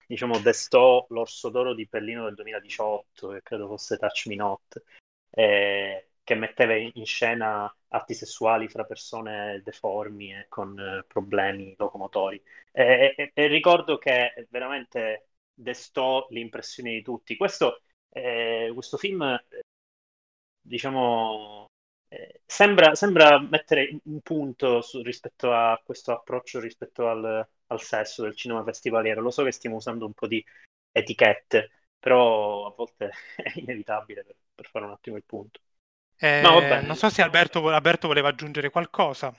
[0.07, 4.83] diciamo, destò l'Orso d'Oro di Berlino del 2018, che credo fosse Touch Me Not,
[5.31, 12.41] eh, che metteva in scena atti sessuali fra persone deformi e con eh, problemi locomotori.
[12.73, 17.37] E, e, ricordo che veramente destò l'impressione di tutti.
[17.37, 19.39] Questo, eh, questo film,
[20.61, 21.67] diciamo,
[22.09, 28.23] eh, sembra, sembra, mettere un punto su, rispetto a questo approccio rispetto al, al, sesso
[28.23, 29.21] del cinema festivaliero.
[29.21, 30.45] Lo so che stiamo usando un po' di
[30.93, 35.61] etichette, però a volte è inevitabile per, per fare un attimo il punto.
[36.17, 39.35] Eh, no, non so se Alberto, Alberto voleva aggiungere qualcosa.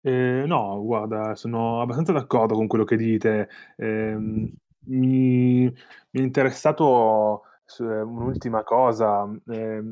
[0.00, 3.48] Eh, no, guarda, sono abbastanza d'accordo con quello che dite.
[3.76, 4.52] Eh,
[4.88, 5.72] mi, mi,
[6.10, 7.42] è interessato
[7.80, 9.82] eh, un'ultima cosa, eh,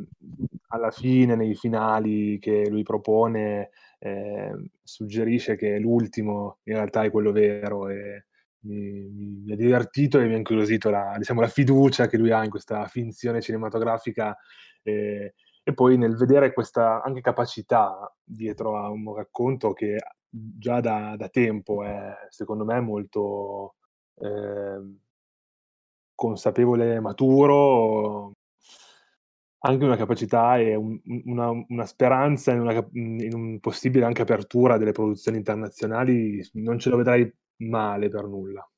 [0.68, 7.32] alla fine, nei finali che lui propone, eh, suggerisce che l'ultimo in realtà è quello
[7.32, 8.26] vero e
[8.60, 9.08] mi,
[9.44, 12.50] mi, ha divertito e mi ha incuriosito la, diciamo, la, fiducia che lui ha in
[12.50, 14.36] questa finzione cinematografica
[14.82, 21.14] eh, e poi nel vedere questa anche capacità dietro a un racconto che già da,
[21.16, 23.76] da tempo è secondo me molto
[26.14, 28.32] consapevole, maturo,
[29.58, 34.78] anche una capacità e un, una, una, speranza in una, in un possibile anche apertura
[34.78, 38.68] delle produzioni internazionali, non ce lo vedrai male per nulla.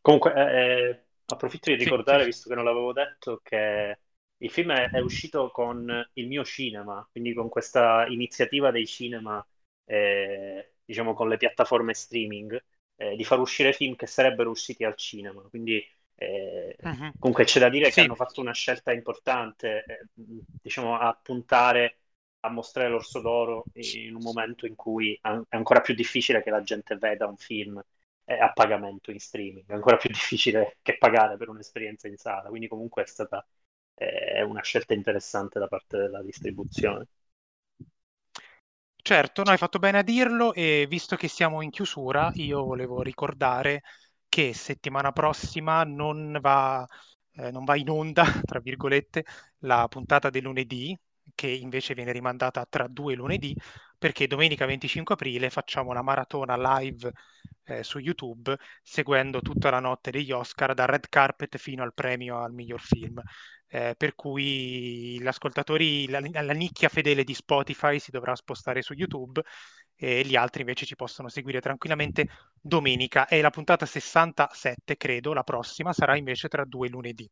[0.00, 2.26] Comunque, eh, eh approfitto di ricordare, sì.
[2.26, 3.98] visto che non l'avevo detto, che
[4.38, 9.44] il film è, è, uscito con il mio cinema, quindi con questa iniziativa dei cinema,
[9.84, 12.62] eh, diciamo con le piattaforme streaming
[12.96, 15.42] eh, di far uscire film che sarebbero usciti al cinema.
[15.42, 15.84] Quindi
[16.14, 17.12] eh, uh-huh.
[17.18, 17.92] comunque c'è da dire sì.
[17.92, 21.98] che hanno fatto una scelta importante, eh, diciamo, a puntare
[22.40, 26.62] a mostrare l'Orso d'Oro in un momento in cui è ancora più difficile che la
[26.62, 27.82] gente veda un film
[28.24, 32.48] eh, a pagamento in streaming, è ancora più difficile che pagare per un'esperienza in sala,
[32.48, 33.44] quindi comunque è stata
[33.94, 37.06] eh, una scelta interessante da parte della distribuzione.
[39.06, 43.02] Certo, no, hai fatto bene a dirlo e visto che siamo in chiusura, io volevo
[43.02, 43.82] ricordare
[44.28, 46.84] che settimana prossima non va,
[47.34, 49.24] eh, non va in onda, tra virgolette,
[49.58, 50.98] la puntata del lunedì,
[51.36, 53.56] che invece viene rimandata tra due lunedì,
[53.96, 57.12] perché domenica 25 aprile facciamo una maratona live
[57.64, 62.42] eh, su YouTube, seguendo tutta la notte degli Oscar, dal red carpet fino al premio
[62.42, 63.22] al miglior film
[63.76, 68.94] eh, per cui gli ascoltatori, la, la, nicchia fedele di Spotify si dovrà spostare su
[68.94, 69.42] YouTube
[69.94, 72.26] e gli altri invece ci possono seguire tranquillamente
[72.58, 73.26] domenica.
[73.28, 77.30] E la puntata 67, credo, la prossima, sarà invece tra due lunedì.